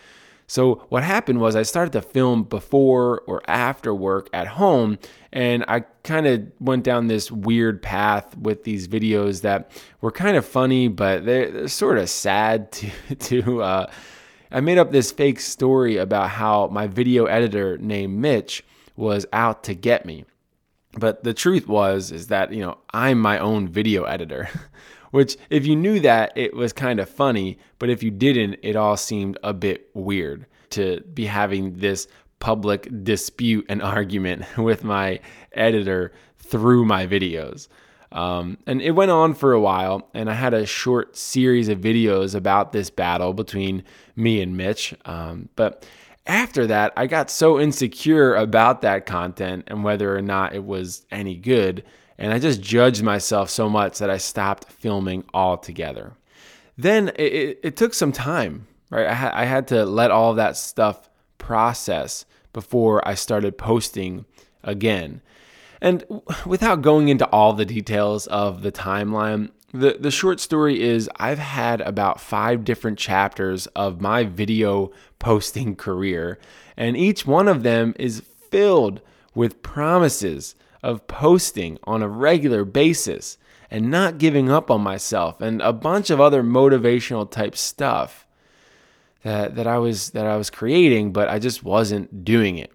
So, 0.47 0.85
what 0.89 1.03
happened 1.03 1.39
was 1.39 1.55
I 1.55 1.63
started 1.63 1.91
to 1.93 2.01
film 2.01 2.43
before 2.43 3.21
or 3.21 3.41
after 3.47 3.95
work 3.95 4.29
at 4.31 4.47
home, 4.47 4.99
and 5.33 5.65
I 5.67 5.81
kind 6.03 6.27
of 6.27 6.43
went 6.59 6.83
down 6.83 7.07
this 7.07 7.31
weird 7.31 7.81
path 7.81 8.37
with 8.37 8.63
these 8.63 8.87
videos 8.87 9.41
that 9.41 9.71
were 10.01 10.11
kind 10.11 10.37
of 10.37 10.45
funny, 10.45 10.87
but 10.87 11.25
they're, 11.25 11.49
they're 11.49 11.67
sort 11.67 11.97
of 11.97 12.09
sad 12.09 12.71
to, 12.73 13.15
to 13.15 13.61
uh, 13.63 13.91
I 14.51 14.61
made 14.61 14.77
up 14.77 14.91
this 14.91 15.11
fake 15.11 15.39
story 15.39 15.97
about 15.97 16.29
how 16.29 16.67
my 16.67 16.87
video 16.87 17.25
editor 17.25 17.77
named 17.77 18.17
Mitch 18.17 18.63
was 18.95 19.25
out 19.33 19.63
to 19.65 19.73
get 19.73 20.05
me. 20.05 20.25
But 20.97 21.23
the 21.23 21.33
truth 21.33 21.67
was 21.67 22.11
is 22.11 22.27
that, 22.27 22.53
you 22.53 22.61
know, 22.61 22.77
I'm 22.93 23.19
my 23.19 23.37
own 23.39 23.67
video 23.67 24.03
editor. 24.03 24.47
Which 25.11 25.37
if 25.49 25.65
you 25.65 25.75
knew 25.75 25.99
that, 26.01 26.33
it 26.35 26.53
was 26.53 26.73
kind 26.73 26.99
of 26.99 27.09
funny, 27.09 27.57
but 27.79 27.89
if 27.89 28.03
you 28.03 28.11
didn't, 28.11 28.59
it 28.63 28.75
all 28.75 28.97
seemed 28.97 29.37
a 29.43 29.53
bit 29.53 29.89
weird 29.93 30.45
to 30.71 31.01
be 31.13 31.25
having 31.25 31.77
this 31.77 32.07
public 32.39 32.87
dispute 33.03 33.65
and 33.69 33.81
argument 33.81 34.45
with 34.57 34.83
my 34.83 35.19
editor 35.53 36.11
through 36.37 36.85
my 36.85 37.07
videos. 37.07 37.67
Um, 38.11 38.57
and 38.65 38.81
it 38.81 38.91
went 38.91 39.11
on 39.11 39.33
for 39.33 39.51
a 39.51 39.59
while, 39.59 40.09
and 40.13 40.29
I 40.29 40.33
had 40.33 40.53
a 40.53 40.65
short 40.65 41.17
series 41.17 41.67
of 41.67 41.79
videos 41.79 42.33
about 42.33 42.71
this 42.71 42.89
battle 42.89 43.33
between 43.33 43.83
me 44.15 44.41
and 44.41 44.55
Mitch. 44.55 44.93
Um, 45.03 45.49
but 45.55 45.85
after 46.25 46.65
that, 46.67 46.93
I 46.95 47.07
got 47.07 47.29
so 47.29 47.59
insecure 47.59 48.35
about 48.35 48.81
that 48.81 49.05
content 49.05 49.65
and 49.67 49.83
whether 49.83 50.15
or 50.15 50.21
not 50.21 50.55
it 50.55 50.63
was 50.63 51.05
any 51.11 51.35
good. 51.35 51.83
And 52.17 52.33
I 52.33 52.39
just 52.39 52.61
judged 52.61 53.03
myself 53.03 53.49
so 53.49 53.69
much 53.69 53.99
that 53.99 54.09
I 54.09 54.17
stopped 54.17 54.71
filming 54.71 55.25
altogether. 55.33 56.13
Then 56.77 57.09
it, 57.09 57.33
it, 57.33 57.59
it 57.63 57.77
took 57.77 57.93
some 57.93 58.11
time, 58.11 58.67
right? 58.89 59.07
I, 59.07 59.13
ha- 59.13 59.31
I 59.33 59.45
had 59.45 59.67
to 59.69 59.85
let 59.85 60.11
all 60.11 60.33
that 60.35 60.57
stuff 60.57 61.09
process 61.37 62.25
before 62.53 63.05
I 63.07 63.15
started 63.15 63.57
posting 63.57 64.25
again. 64.63 65.21
And 65.81 66.05
without 66.45 66.81
going 66.81 67.09
into 67.09 67.27
all 67.27 67.53
the 67.53 67.65
details 67.65 68.27
of 68.27 68.61
the 68.61 68.71
timeline, 68.71 69.51
the, 69.73 69.97
the 69.99 70.11
short 70.11 70.39
story 70.39 70.81
is 70.81 71.09
I've 71.17 71.39
had 71.39 71.81
about 71.81 72.21
five 72.21 72.63
different 72.63 72.97
chapters 72.97 73.67
of 73.67 73.99
my 73.99 74.23
video 74.23 74.91
posting 75.19 75.75
career, 75.75 76.39
and 76.77 76.95
each 76.95 77.25
one 77.25 77.49
of 77.49 77.63
them 77.63 77.93
is 77.99 78.21
filled 78.49 79.01
with 79.33 79.61
promises 79.61 80.55
of 80.85 81.07
posting 81.07 81.79
on 81.83 82.03
a 82.03 82.07
regular 82.07 82.63
basis 82.63 83.39
and 83.71 83.89
not 83.89 84.19
giving 84.19 84.51
up 84.51 84.69
on 84.69 84.81
myself 84.81 85.41
and 85.41 85.59
a 85.61 85.73
bunch 85.73 86.11
of 86.11 86.21
other 86.21 86.43
motivational 86.43 87.29
type 87.29 87.57
stuff 87.57 88.27
that, 89.23 89.55
that 89.55 89.65
I 89.65 89.79
was 89.79 90.11
that 90.11 90.27
I 90.27 90.37
was 90.37 90.51
creating, 90.51 91.11
but 91.11 91.27
I 91.27 91.39
just 91.39 91.63
wasn't 91.63 92.23
doing 92.23 92.59
it. 92.59 92.71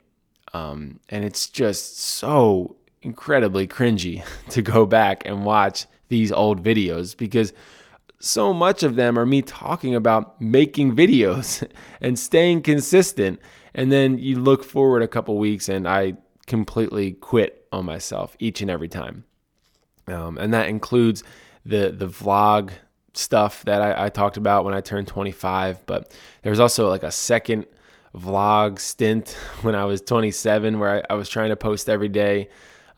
Um, 0.52 0.98
and 1.08 1.24
it's 1.24 1.48
just 1.48 2.00
so 2.00 2.76
incredibly 3.02 3.68
cringy 3.68 4.24
to 4.50 4.60
go 4.60 4.84
back 4.84 5.24
and 5.24 5.44
watch 5.44 5.86
these 6.08 6.32
old 6.32 6.64
videos 6.64 7.16
because 7.16 7.52
so 8.18 8.52
much 8.52 8.82
of 8.82 8.96
them 8.96 9.16
are 9.16 9.24
me 9.24 9.40
talking 9.40 9.94
about 9.94 10.40
making 10.40 10.96
videos 10.96 11.64
and 12.00 12.18
staying 12.18 12.62
consistent. 12.62 13.38
And 13.72 13.92
then 13.92 14.18
you 14.18 14.40
look 14.40 14.64
forward 14.64 15.02
a 15.02 15.08
couple 15.08 15.38
weeks 15.38 15.68
and 15.68 15.86
I 15.86 16.14
completely 16.48 17.12
quit 17.12 17.59
on 17.72 17.84
myself 17.84 18.36
each 18.38 18.60
and 18.60 18.70
every 18.70 18.88
time. 18.88 19.24
Um, 20.06 20.38
and 20.38 20.52
that 20.54 20.68
includes 20.68 21.22
the 21.64 21.90
the 21.90 22.06
vlog 22.06 22.70
stuff 23.14 23.64
that 23.64 23.82
I, 23.82 24.06
I, 24.06 24.08
talked 24.08 24.36
about 24.36 24.64
when 24.64 24.74
I 24.74 24.80
turned 24.80 25.08
25. 25.08 25.84
But 25.86 26.16
there's 26.42 26.60
also 26.60 26.88
like 26.88 27.02
a 27.02 27.10
second 27.10 27.66
vlog 28.14 28.78
stint 28.78 29.30
when 29.62 29.74
I 29.74 29.84
was 29.84 30.00
27 30.00 30.78
where 30.78 30.98
I, 30.98 31.14
I 31.14 31.14
was 31.14 31.28
trying 31.28 31.50
to 31.50 31.56
post 31.56 31.88
every 31.88 32.08
day. 32.08 32.48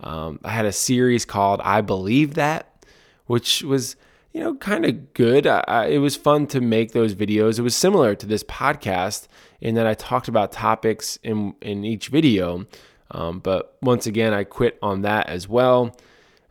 Um, 0.01 0.41
I 0.45 0.51
had 0.51 0.67
a 0.67 0.73
series 0.73 1.25
called 1.25 1.61
I 1.63 1.81
Believe 1.81 2.35
That, 2.35 2.85
which 3.27 3.63
was, 3.63 3.97
you 4.33 4.41
know, 4.41 4.55
kind 4.57 4.85
of 4.85 5.15
good. 5.15 5.47
I, 5.47 5.63
I, 5.69 5.87
it 5.87 5.99
was 5.99 6.17
fun 6.17 6.47
to 6.49 6.61
make 6.61 6.93
those 6.93 7.15
videos. 7.15 7.59
It 7.59 7.63
was 7.63 7.77
similar 7.77 8.15
to 8.17 8.27
this 8.27 8.43
podcast 8.43 9.29
in 9.61 9.77
that 9.77 9.87
I 9.87 9.95
talked 9.95 10.27
about 10.27 10.51
topics 10.51 11.19
in, 11.23 11.55
in 11.63 11.85
each 11.85 12.09
video. 12.09 12.67
Um, 13.12 13.38
but 13.38 13.77
once 13.83 14.07
again, 14.07 14.33
I 14.33 14.44
quit 14.44 14.79
on 14.83 15.03
that 15.03 15.29
as 15.29 15.48
well. 15.48 15.94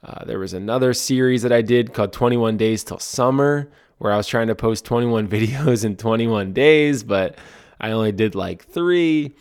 Uh, 0.03 0.23
there 0.25 0.39
was 0.39 0.53
another 0.53 0.93
series 0.93 1.41
that 1.41 1.51
I 1.51 1.61
did 1.61 1.93
called 1.93 2.13
21 2.13 2.57
Days 2.57 2.83
Till 2.83 2.99
Summer, 2.99 3.69
where 3.97 4.13
I 4.13 4.17
was 4.17 4.27
trying 4.27 4.47
to 4.47 4.55
post 4.55 4.85
21 4.85 5.27
videos 5.29 5.83
in 5.83 5.97
21 5.97 6.53
days, 6.53 7.03
but 7.03 7.37
I 7.79 7.91
only 7.91 8.11
did 8.11 8.35
like 8.35 8.63
three. 8.65 9.35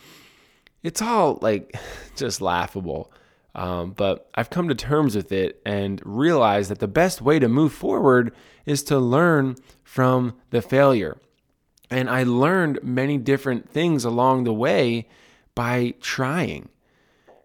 It's 0.83 1.01
all 1.01 1.39
like 1.41 1.75
just 2.15 2.41
laughable. 2.41 3.11
Um, 3.53 3.91
but 3.91 4.29
I've 4.33 4.49
come 4.49 4.69
to 4.69 4.75
terms 4.75 5.15
with 5.15 5.31
it 5.31 5.61
and 5.65 6.01
realized 6.05 6.71
that 6.71 6.79
the 6.79 6.87
best 6.87 7.21
way 7.21 7.37
to 7.37 7.49
move 7.49 7.73
forward 7.73 8.33
is 8.65 8.81
to 8.83 8.97
learn 8.97 9.55
from 9.83 10.35
the 10.51 10.61
failure. 10.61 11.17
And 11.89 12.09
I 12.09 12.23
learned 12.23 12.79
many 12.81 13.17
different 13.17 13.69
things 13.69 14.05
along 14.05 14.45
the 14.45 14.53
way 14.53 15.09
by 15.53 15.95
trying. 15.99 16.69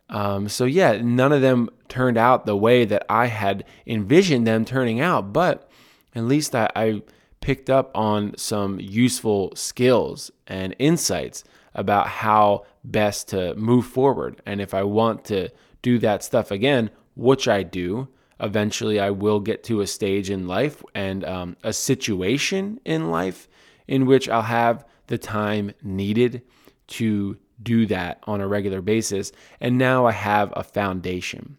Um, 0.08 0.48
so, 0.48 0.64
yeah, 0.64 1.00
none 1.02 1.32
of 1.32 1.40
them 1.42 1.68
turned 1.88 2.16
out 2.16 2.46
the 2.46 2.56
way 2.56 2.84
that 2.84 3.04
I 3.08 3.26
had 3.26 3.64
envisioned 3.86 4.46
them 4.46 4.64
turning 4.64 5.00
out, 5.00 5.32
but 5.32 5.68
at 6.14 6.24
least 6.24 6.54
I, 6.54 6.70
I 6.76 7.02
picked 7.40 7.70
up 7.70 7.90
on 7.94 8.36
some 8.36 8.78
useful 8.80 9.52
skills 9.54 10.30
and 10.46 10.74
insights 10.78 11.44
about 11.74 12.08
how 12.08 12.64
best 12.84 13.28
to 13.28 13.54
move 13.56 13.86
forward. 13.86 14.40
And 14.46 14.60
if 14.60 14.72
I 14.74 14.82
want 14.82 15.24
to 15.26 15.50
do 15.82 15.98
that 15.98 16.24
stuff 16.24 16.50
again, 16.50 16.90
which 17.14 17.48
I 17.48 17.62
do. 17.62 18.08
Eventually, 18.38 19.00
I 19.00 19.10
will 19.10 19.40
get 19.40 19.64
to 19.64 19.80
a 19.80 19.86
stage 19.86 20.30
in 20.30 20.46
life 20.46 20.82
and 20.94 21.24
um, 21.24 21.56
a 21.62 21.72
situation 21.72 22.80
in 22.84 23.10
life 23.10 23.48
in 23.88 24.04
which 24.04 24.28
I'll 24.28 24.42
have 24.42 24.84
the 25.06 25.16
time 25.16 25.72
needed 25.82 26.42
to 26.88 27.38
do 27.62 27.86
that 27.86 28.20
on 28.24 28.40
a 28.40 28.48
regular 28.48 28.80
basis. 28.80 29.32
And 29.60 29.78
now 29.78 30.06
I 30.06 30.12
have 30.12 30.52
a 30.56 30.62
foundation. 30.62 31.56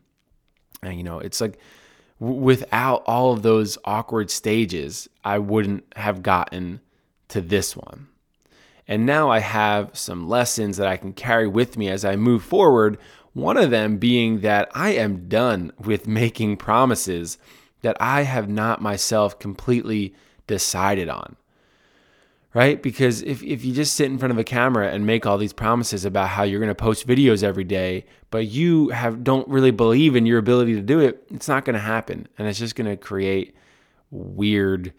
And, 0.81 0.97
you 0.97 1.03
know, 1.03 1.19
it's 1.19 1.41
like 1.41 1.59
w- 2.19 2.39
without 2.39 3.03
all 3.05 3.33
of 3.33 3.41
those 3.41 3.77
awkward 3.85 4.29
stages, 4.29 5.09
I 5.23 5.39
wouldn't 5.39 5.85
have 5.95 6.23
gotten 6.23 6.81
to 7.29 7.41
this 7.41 7.75
one. 7.75 8.07
And 8.87 9.05
now 9.05 9.29
I 9.29 9.39
have 9.39 9.97
some 9.97 10.29
lessons 10.29 10.77
that 10.77 10.87
I 10.87 10.97
can 10.97 11.13
carry 11.13 11.47
with 11.47 11.77
me 11.77 11.89
as 11.89 12.05
I 12.05 12.15
move 12.15 12.43
forward, 12.43 12.97
one 13.33 13.57
of 13.57 13.69
them 13.69 13.97
being 13.97 14.41
that 14.41 14.69
I 14.73 14.91
am 14.91 15.27
done 15.27 15.71
with 15.77 16.07
making 16.07 16.57
promises 16.57 17.37
that 17.81 17.97
I 17.99 18.23
have 18.23 18.49
not 18.49 18.81
myself 18.81 19.37
completely 19.39 20.15
decided 20.47 21.09
on. 21.09 21.35
Right? 22.57 22.81
Because 22.81 23.21
if, 23.21 23.43
if 23.43 23.63
you 23.63 23.71
just 23.71 23.95
sit 23.95 24.07
in 24.07 24.17
front 24.17 24.31
of 24.31 24.39
a 24.39 24.43
camera 24.43 24.91
and 24.91 25.05
make 25.05 25.27
all 25.27 25.37
these 25.37 25.53
promises 25.53 26.05
about 26.05 26.29
how 26.29 26.41
you're 26.41 26.59
going 26.59 26.69
to 26.69 26.73
post 26.73 27.05
videos 27.05 27.43
every 27.43 27.63
day, 27.63 28.03
but 28.31 28.47
you 28.47 28.89
have 28.89 29.23
don't 29.23 29.47
really 29.47 29.69
believe 29.69 30.15
in 30.15 30.25
your 30.25 30.39
ability 30.39 30.73
to 30.73 30.81
do 30.81 30.99
it, 30.99 31.23
it's 31.29 31.47
not 31.47 31.65
going 31.65 31.75
to 31.75 31.79
happen. 31.79 32.27
And 32.35 32.47
it's 32.47 32.57
just 32.57 32.75
going 32.75 32.89
to 32.89 32.97
create 32.97 33.55
weird 34.09 34.91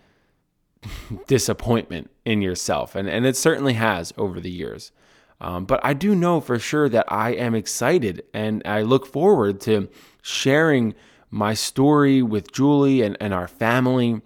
disappointment 1.27 2.13
in 2.25 2.43
yourself. 2.43 2.95
And, 2.95 3.09
and 3.09 3.27
it 3.27 3.37
certainly 3.37 3.73
has 3.73 4.15
over 4.17 4.39
the 4.39 4.53
years. 4.53 4.93
Um, 5.41 5.65
but 5.65 5.81
I 5.83 5.95
do 5.95 6.15
know 6.15 6.41
for 6.41 6.61
sure 6.61 6.89
that 6.89 7.11
I 7.11 7.31
am 7.31 7.57
excited 7.57 8.23
and 8.33 8.63
I 8.67 8.83
look 8.83 9.05
forward 9.05 9.61
to 9.63 9.89
sharing 10.23 10.95
my 11.29 11.55
story 11.55 12.23
with 12.23 12.53
Julie 12.53 13.03
and, 13.03 13.17
and 13.21 13.35
our 13.35 13.49
family. 13.49 14.21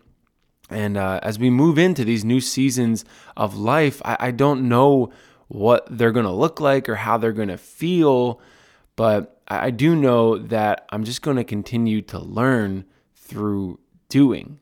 And 0.70 0.96
uh, 0.96 1.20
as 1.22 1.38
we 1.38 1.50
move 1.50 1.78
into 1.78 2.04
these 2.04 2.24
new 2.24 2.40
seasons 2.40 3.04
of 3.36 3.56
life, 3.56 4.00
I, 4.04 4.16
I 4.20 4.30
don't 4.30 4.68
know 4.68 5.12
what 5.48 5.86
they're 5.90 6.12
going 6.12 6.24
to 6.24 6.32
look 6.32 6.60
like 6.60 6.88
or 6.88 6.96
how 6.96 7.18
they're 7.18 7.32
going 7.32 7.48
to 7.48 7.58
feel, 7.58 8.40
but 8.96 9.42
I 9.48 9.70
do 9.70 9.94
know 9.94 10.38
that 10.38 10.86
I'm 10.90 11.04
just 11.04 11.20
going 11.20 11.36
to 11.36 11.44
continue 11.44 12.00
to 12.02 12.18
learn 12.18 12.86
through 13.14 13.80
doing 14.08 14.60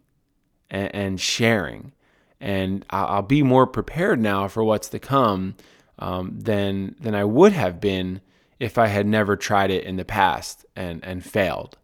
and, 0.68 0.94
and 0.94 1.20
sharing. 1.20 1.92
And 2.40 2.84
I'll, 2.90 3.06
I'll 3.06 3.22
be 3.22 3.42
more 3.42 3.66
prepared 3.66 4.20
now 4.20 4.48
for 4.48 4.64
what's 4.64 4.88
to 4.88 4.98
come 4.98 5.54
um, 5.98 6.38
than 6.40 6.96
than 6.98 7.14
I 7.14 7.24
would 7.24 7.52
have 7.52 7.80
been 7.80 8.20
if 8.58 8.78
I 8.78 8.86
had 8.86 9.06
never 9.06 9.36
tried 9.36 9.70
it 9.70 9.84
in 9.84 9.96
the 9.96 10.04
past 10.04 10.64
and 10.74 11.04
and 11.04 11.24
failed. 11.24 11.76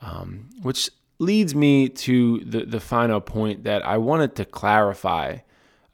Um, 0.00 0.48
which 0.62 0.90
leads 1.20 1.54
me 1.54 1.88
to 1.88 2.40
the 2.40 2.64
the 2.64 2.80
final 2.80 3.20
point 3.20 3.64
that 3.64 3.84
I 3.86 3.98
wanted 3.98 4.34
to 4.36 4.44
clarify 4.44 5.38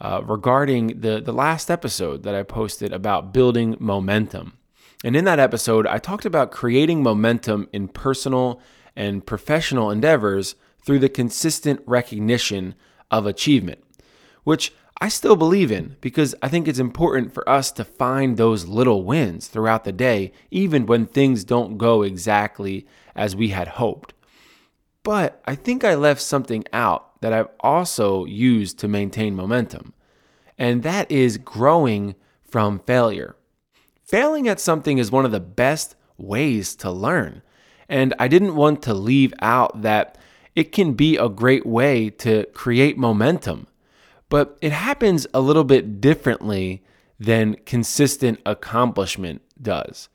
uh, 0.01 0.23
regarding 0.25 1.01
the 1.01 1.21
the 1.21 1.33
last 1.33 1.71
episode 1.71 2.23
that 2.23 2.35
I 2.35 2.43
posted 2.43 2.93
about 2.93 3.33
building 3.33 3.77
momentum. 3.79 4.57
And 5.05 5.15
in 5.15 5.25
that 5.27 5.39
episode, 5.39 5.87
I 5.87 5.99
talked 5.99 6.25
about 6.25 6.51
creating 6.51 7.03
momentum 7.03 7.69
in 7.73 7.89
personal 7.89 8.61
and 8.95 9.27
professional 9.27 9.91
endeavors 9.91 10.55
through 10.83 11.01
the 11.01 11.09
consistent 11.09 11.81
recognition 11.87 12.75
of 13.11 13.27
achievement, 13.27 13.83
which 14.45 14.73
I 14.99 15.09
still 15.09 15.37
believe 15.37 15.71
in 15.71 15.97
because 16.01 16.35
I 16.41 16.49
think 16.49 16.67
it's 16.67 16.79
important 16.79 17.35
for 17.35 17.47
us 17.49 17.71
to 17.73 17.85
find 17.85 18.37
those 18.37 18.67
little 18.67 19.05
wins 19.05 19.49
throughout 19.49 19.85
the 19.85 19.93
day, 19.93 20.33
even 20.51 20.87
when 20.87 21.05
things 21.05 21.45
don't 21.45 21.77
go 21.77 22.03
exactly 22.03 22.87
as 23.15 23.37
we 23.37 23.49
had 23.49 23.69
hoped. 23.69 24.15
But 25.07 25.40
I 25.47 25.55
think 25.55 25.85
I 25.85 25.95
left 25.95 26.21
something 26.21 26.64
out 26.73 27.21
that 27.23 27.33
I've 27.33 27.49
also 27.61 28.27
used 28.27 28.79
to 28.81 28.88
maintain 28.88 29.35
momentum, 29.35 29.95
and 30.59 30.83
that 30.83 31.11
is 31.11 31.38
growing 31.38 32.14
from 32.42 32.81
failure. 32.81 33.37
Failing 34.05 34.47
at 34.49 34.61
something 34.61 34.99
is 34.99 35.11
one 35.11 35.25
of 35.25 35.33
the 35.33 35.40
best 35.40 35.97
ways 36.19 36.77
to 36.77 36.90
learn. 36.90 37.42
And 37.88 38.14
I 38.19 38.29
didn't 38.29 38.57
want 38.57 38.83
to 38.83 38.95
leave 38.95 39.33
out 39.40 39.83
that 39.83 40.19
it 40.55 40.73
can 40.73 40.92
be 40.95 41.16
a 41.16 41.29
great 41.29 41.64
way 41.64 42.11
to 42.11 42.45
create 42.53 42.99
momentum 42.99 43.69
but 44.29 44.59
it 44.61 44.73
happens 44.73 45.27
a 45.33 45.40
little 45.40 45.64
bit 45.64 46.01
differently 46.01 46.83
than 47.19 47.57
consistent 47.64 48.40
accomplishment 48.45 49.42
does. 49.61 50.09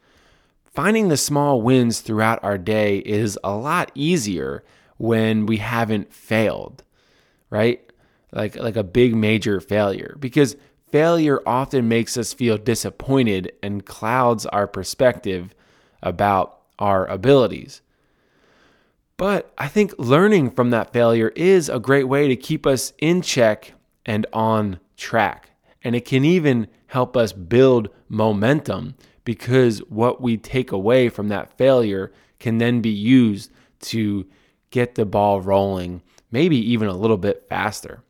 Finding 0.73 1.09
the 1.09 1.17
small 1.17 1.61
wins 1.61 2.01
throughout 2.01 2.43
our 2.43 2.57
day 2.57 2.99
is 2.99 3.37
a 3.43 3.55
lot 3.55 3.91
easier 3.95 4.63
when 5.01 5.47
we 5.47 5.57
haven't 5.57 6.13
failed, 6.13 6.83
right? 7.49 7.81
Like 8.31 8.55
like 8.55 8.75
a 8.75 8.83
big 8.83 9.15
major 9.15 9.59
failure 9.59 10.15
because 10.19 10.55
failure 10.91 11.41
often 11.43 11.87
makes 11.87 12.17
us 12.17 12.33
feel 12.33 12.55
disappointed 12.59 13.51
and 13.63 13.83
clouds 13.83 14.45
our 14.45 14.67
perspective 14.67 15.55
about 16.03 16.59
our 16.77 17.07
abilities. 17.07 17.81
But 19.17 19.51
I 19.57 19.67
think 19.67 19.95
learning 19.97 20.51
from 20.51 20.69
that 20.69 20.93
failure 20.93 21.29
is 21.29 21.67
a 21.67 21.79
great 21.79 22.07
way 22.07 22.27
to 22.27 22.35
keep 22.35 22.67
us 22.67 22.93
in 22.99 23.23
check 23.23 23.73
and 24.05 24.27
on 24.31 24.79
track. 24.97 25.49
And 25.83 25.95
it 25.95 26.05
can 26.05 26.23
even 26.23 26.67
help 26.87 27.17
us 27.17 27.33
build 27.33 27.89
momentum 28.07 28.93
because 29.25 29.79
what 29.89 30.21
we 30.21 30.37
take 30.37 30.71
away 30.71 31.09
from 31.09 31.29
that 31.29 31.57
failure 31.57 32.11
can 32.39 32.59
then 32.59 32.81
be 32.81 32.89
used 32.89 33.51
to 33.79 34.27
get 34.71 34.95
the 34.95 35.05
ball 35.05 35.41
rolling, 35.41 36.01
maybe 36.31 36.57
even 36.71 36.87
a 36.87 36.95
little 36.95 37.17
bit 37.17 37.45
faster. 37.47 38.01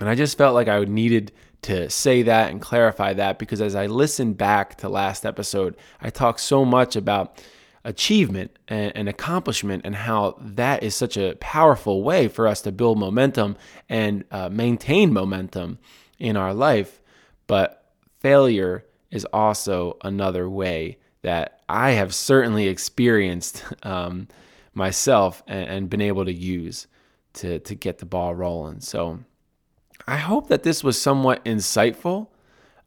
And 0.00 0.08
I 0.08 0.14
just 0.14 0.36
felt 0.36 0.54
like 0.54 0.68
I 0.68 0.80
needed 0.84 1.32
to 1.62 1.88
say 1.88 2.22
that 2.22 2.50
and 2.50 2.60
clarify 2.60 3.14
that 3.14 3.38
because 3.38 3.60
as 3.60 3.74
I 3.74 3.86
listened 3.86 4.36
back 4.36 4.76
to 4.78 4.88
last 4.88 5.24
episode, 5.24 5.76
I 6.00 6.10
talked 6.10 6.40
so 6.40 6.64
much 6.64 6.96
about 6.96 7.42
achievement 7.84 8.58
and, 8.66 9.08
accomplishment 9.08 9.82
and 9.84 9.94
how 9.94 10.36
that 10.40 10.82
is 10.82 10.94
such 10.94 11.16
a 11.16 11.36
powerful 11.36 12.02
way 12.02 12.28
for 12.28 12.46
us 12.46 12.62
to 12.62 12.72
build 12.72 12.98
momentum 12.98 13.56
and 13.88 14.24
uh, 14.30 14.48
maintain 14.48 15.12
momentum 15.12 15.78
in 16.18 16.36
our 16.36 16.54
life. 16.54 17.00
But 17.46 17.84
failure 18.20 18.84
is 19.10 19.26
also 19.32 19.98
another 20.02 20.48
way 20.48 20.98
that 21.22 21.60
I 21.68 21.92
have 21.92 22.14
certainly 22.14 22.68
experienced 22.68 23.64
um, 23.82 24.28
myself 24.74 25.42
and, 25.46 25.68
and 25.68 25.90
been 25.90 26.00
able 26.00 26.24
to 26.24 26.32
use 26.32 26.86
to, 27.34 27.58
to 27.60 27.74
get 27.74 27.98
the 27.98 28.06
ball 28.06 28.34
rolling. 28.34 28.80
So 28.80 29.20
I 30.06 30.16
hope 30.16 30.48
that 30.48 30.62
this 30.62 30.84
was 30.84 31.00
somewhat 31.00 31.44
insightful. 31.44 32.28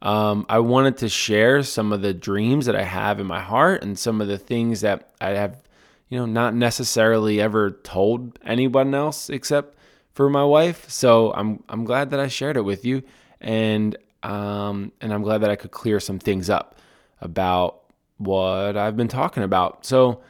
Um, 0.01 0.45
I 0.47 0.59
wanted 0.59 0.97
to 0.97 1.09
share 1.09 1.63
some 1.63 1.91
of 1.91 2.01
the 2.01 2.13
dreams 2.13 2.67
that 2.67 2.75
I 2.75 2.83
have 2.83 3.19
in 3.19 3.25
my 3.25 3.41
heart 3.41 3.83
and 3.83 3.97
some 3.97 4.21
of 4.21 4.27
the 4.27 4.37
things 4.37 4.81
that 4.81 5.09
I 5.19 5.29
have, 5.29 5.63
you 6.09 6.19
know, 6.19 6.25
not 6.25 6.53
necessarily 6.53 7.41
ever 7.41 7.71
told 7.71 8.37
anyone 8.45 8.93
else 8.93 9.29
except 9.29 9.75
for 10.13 10.29
my 10.29 10.43
wife. 10.43 10.89
So 10.89 11.33
I'm 11.33 11.63
I'm 11.69 11.83
glad 11.83 12.11
that 12.11 12.19
I 12.19 12.27
shared 12.27 12.57
it 12.57 12.61
with 12.61 12.85
you, 12.85 13.03
and 13.41 13.97
um, 14.23 14.91
and 15.01 15.13
I'm 15.13 15.23
glad 15.23 15.39
that 15.39 15.49
I 15.49 15.55
could 15.55 15.71
clear 15.71 15.99
some 15.99 16.19
things 16.19 16.49
up 16.49 16.75
about 17.21 17.81
what 18.17 18.77
I've 18.77 18.97
been 18.97 19.07
talking 19.07 19.43
about. 19.43 19.85
So 19.85 20.21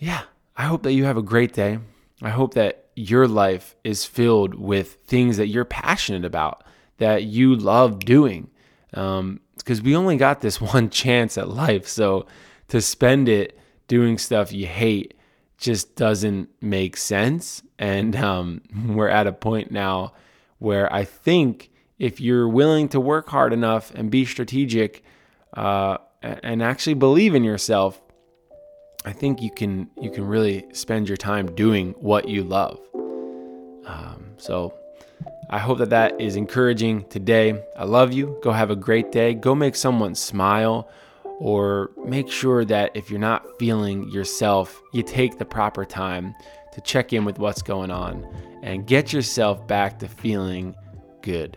yeah, 0.00 0.22
I 0.56 0.64
hope 0.64 0.82
that 0.82 0.94
you 0.94 1.04
have 1.04 1.18
a 1.18 1.22
great 1.22 1.52
day. 1.52 1.78
I 2.22 2.30
hope 2.30 2.54
that 2.54 2.86
your 2.96 3.28
life 3.28 3.76
is 3.84 4.04
filled 4.04 4.54
with 4.54 4.94
things 5.06 5.36
that 5.36 5.48
you're 5.48 5.64
passionate 5.64 6.24
about 6.24 6.64
that 6.96 7.24
you 7.24 7.54
love 7.54 8.00
doing. 8.00 8.50
Um, 8.94 9.40
because 9.56 9.82
we 9.82 9.94
only 9.94 10.16
got 10.16 10.40
this 10.40 10.60
one 10.74 10.90
chance 10.90 11.38
at 11.38 11.48
life. 11.48 11.86
So 11.86 12.26
to 12.68 12.80
spend 12.80 13.28
it 13.28 13.58
doing 13.88 14.18
stuff 14.18 14.52
you 14.52 14.66
hate 14.66 15.14
just 15.58 15.94
doesn't 15.96 16.48
make 16.62 16.96
sense. 16.96 17.62
And 17.78 18.16
um, 18.16 18.62
we're 18.86 19.08
at 19.08 19.26
a 19.26 19.32
point 19.32 19.70
now 19.70 20.14
where 20.58 20.92
I 20.92 21.04
think 21.04 21.70
if 21.98 22.20
you're 22.20 22.48
willing 22.48 22.88
to 22.88 23.00
work 23.00 23.28
hard 23.28 23.52
enough 23.52 23.94
and 23.94 24.10
be 24.10 24.24
strategic 24.24 25.04
uh, 25.52 25.98
and 26.22 26.62
actually 26.62 26.94
believe 26.94 27.34
in 27.34 27.44
yourself, 27.44 28.00
I 29.04 29.12
think 29.12 29.40
you 29.40 29.50
can 29.50 29.88
you 30.00 30.10
can 30.10 30.26
really 30.26 30.66
spend 30.72 31.08
your 31.08 31.16
time 31.16 31.46
doing 31.54 31.94
what 31.98 32.28
you 32.28 32.44
love. 32.44 32.78
Um, 33.86 34.32
so 34.36 34.74
I 35.48 35.58
hope 35.58 35.78
that 35.78 35.90
that 35.90 36.20
is 36.20 36.36
encouraging 36.36 37.04
today. 37.08 37.64
I 37.76 37.84
love 37.84 38.12
you. 38.12 38.38
Go 38.42 38.52
have 38.52 38.70
a 38.70 38.76
great 38.76 39.10
day. 39.10 39.34
Go 39.34 39.54
make 39.54 39.74
someone 39.74 40.14
smile 40.14 40.90
or 41.38 41.90
make 42.04 42.30
sure 42.30 42.64
that 42.66 42.92
if 42.94 43.10
you're 43.10 43.18
not 43.18 43.58
feeling 43.58 44.08
yourself, 44.10 44.80
you 44.92 45.02
take 45.02 45.38
the 45.38 45.44
proper 45.44 45.86
time 45.86 46.34
to 46.72 46.80
check 46.82 47.12
in 47.14 47.24
with 47.24 47.38
what's 47.38 47.62
going 47.62 47.90
on 47.90 48.26
and 48.62 48.86
get 48.86 49.12
yourself 49.12 49.66
back 49.66 49.98
to 49.98 50.08
feeling 50.08 50.74
good. 51.22 51.56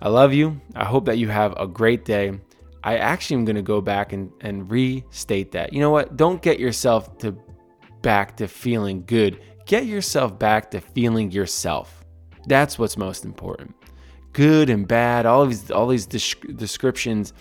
I 0.00 0.08
love 0.08 0.32
you. 0.32 0.60
I 0.76 0.84
hope 0.84 1.06
that 1.06 1.18
you 1.18 1.28
have 1.28 1.54
a 1.58 1.66
great 1.66 2.04
day. 2.04 2.38
I 2.84 2.98
actually 2.98 3.36
am 3.36 3.44
going 3.46 3.56
to 3.56 3.62
go 3.62 3.80
back 3.80 4.12
and, 4.12 4.30
and 4.42 4.70
restate 4.70 5.52
that. 5.52 5.72
You 5.72 5.80
know 5.80 5.90
what? 5.90 6.16
Don't 6.18 6.42
get 6.42 6.60
yourself 6.60 7.16
to 7.18 7.36
back 8.02 8.36
to 8.36 8.46
feeling 8.46 9.04
good. 9.06 9.40
Get 9.64 9.86
yourself 9.86 10.38
back 10.38 10.70
to 10.72 10.80
feeling 10.80 11.30
yourself. 11.30 12.04
That's 12.46 12.78
what's 12.78 12.98
most 12.98 13.24
important. 13.24 13.74
Good 14.34 14.68
and 14.68 14.86
bad, 14.86 15.24
all 15.24 15.46
these 15.46 15.70
all 15.70 15.88
these 15.88 16.06
descriptions. 16.06 17.32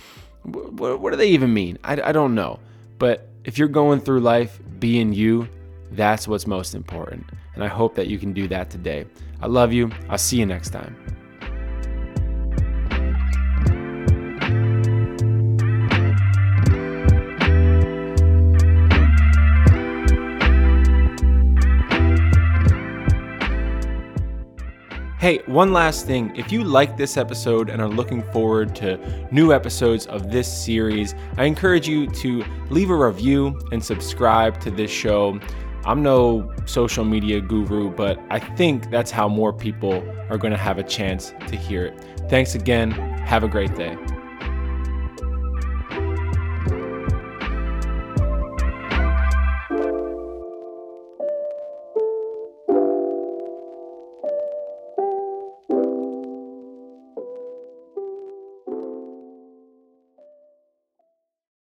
What, 0.44 1.02
what 1.02 1.10
do 1.12 1.18
they 1.18 1.30
even 1.30 1.54
mean? 1.54 1.78
I, 1.84 2.02
I 2.02 2.12
don't 2.14 2.36
know. 2.36 2.60
But 2.98 3.28
if 3.44 3.58
you're 3.58 3.68
going 3.68 4.00
through 4.00 4.22
life 4.22 4.62
being 4.80 5.12
you, 5.12 5.50
that's 5.92 6.28
what's 6.28 6.48
most 6.48 6.74
important. 6.74 7.26
And 7.56 7.64
I 7.64 7.68
hope 7.68 7.96
that 7.96 8.08
you 8.08 8.18
can 8.18 8.32
do 8.32 8.48
that 8.48 8.70
today. 8.70 9.06
I 9.42 9.48
love 9.48 9.74
you. 9.74 9.92
I'll 10.10 10.18
see 10.18 10.38
you 10.38 10.46
next 10.46 10.70
time. 10.70 10.96
Hey, 25.24 25.38
one 25.46 25.72
last 25.72 26.06
thing. 26.06 26.36
If 26.36 26.52
you 26.52 26.66
like 26.66 26.98
this 26.98 27.16
episode 27.16 27.70
and 27.70 27.82
are 27.82 27.88
looking 27.88 28.24
forward 28.34 28.76
to 28.76 29.00
new 29.32 29.54
episodes 29.54 30.06
of 30.08 30.30
this 30.30 30.52
series, 30.52 31.16
I 31.38 31.46
encourage 31.46 31.88
you 31.88 32.08
to 32.08 32.44
leave 32.70 32.90
a 32.90 32.96
review 32.98 33.58
and 33.72 33.82
subscribe 33.82 34.60
to 34.60 34.70
this 34.70 34.92
show. 34.92 35.40
I'm 35.86 36.04
no 36.04 36.54
social 36.66 37.06
media 37.06 37.40
guru, 37.40 37.90
but 37.90 38.20
I 38.30 38.40
think 38.40 38.92
that's 38.92 39.12
how 39.12 39.30
more 39.30 39.54
people 39.54 40.04
are 40.30 40.38
going 40.38 40.52
to 40.52 40.58
have 40.58 40.78
a 40.78 40.84
chance 40.84 41.34
to 41.48 41.56
hear 41.56 41.86
it. 41.86 42.06
Thanks 42.30 42.56
again. 42.56 42.92
Have 42.92 43.46
a 43.46 43.48
great 43.48 43.74
day. 43.76 43.96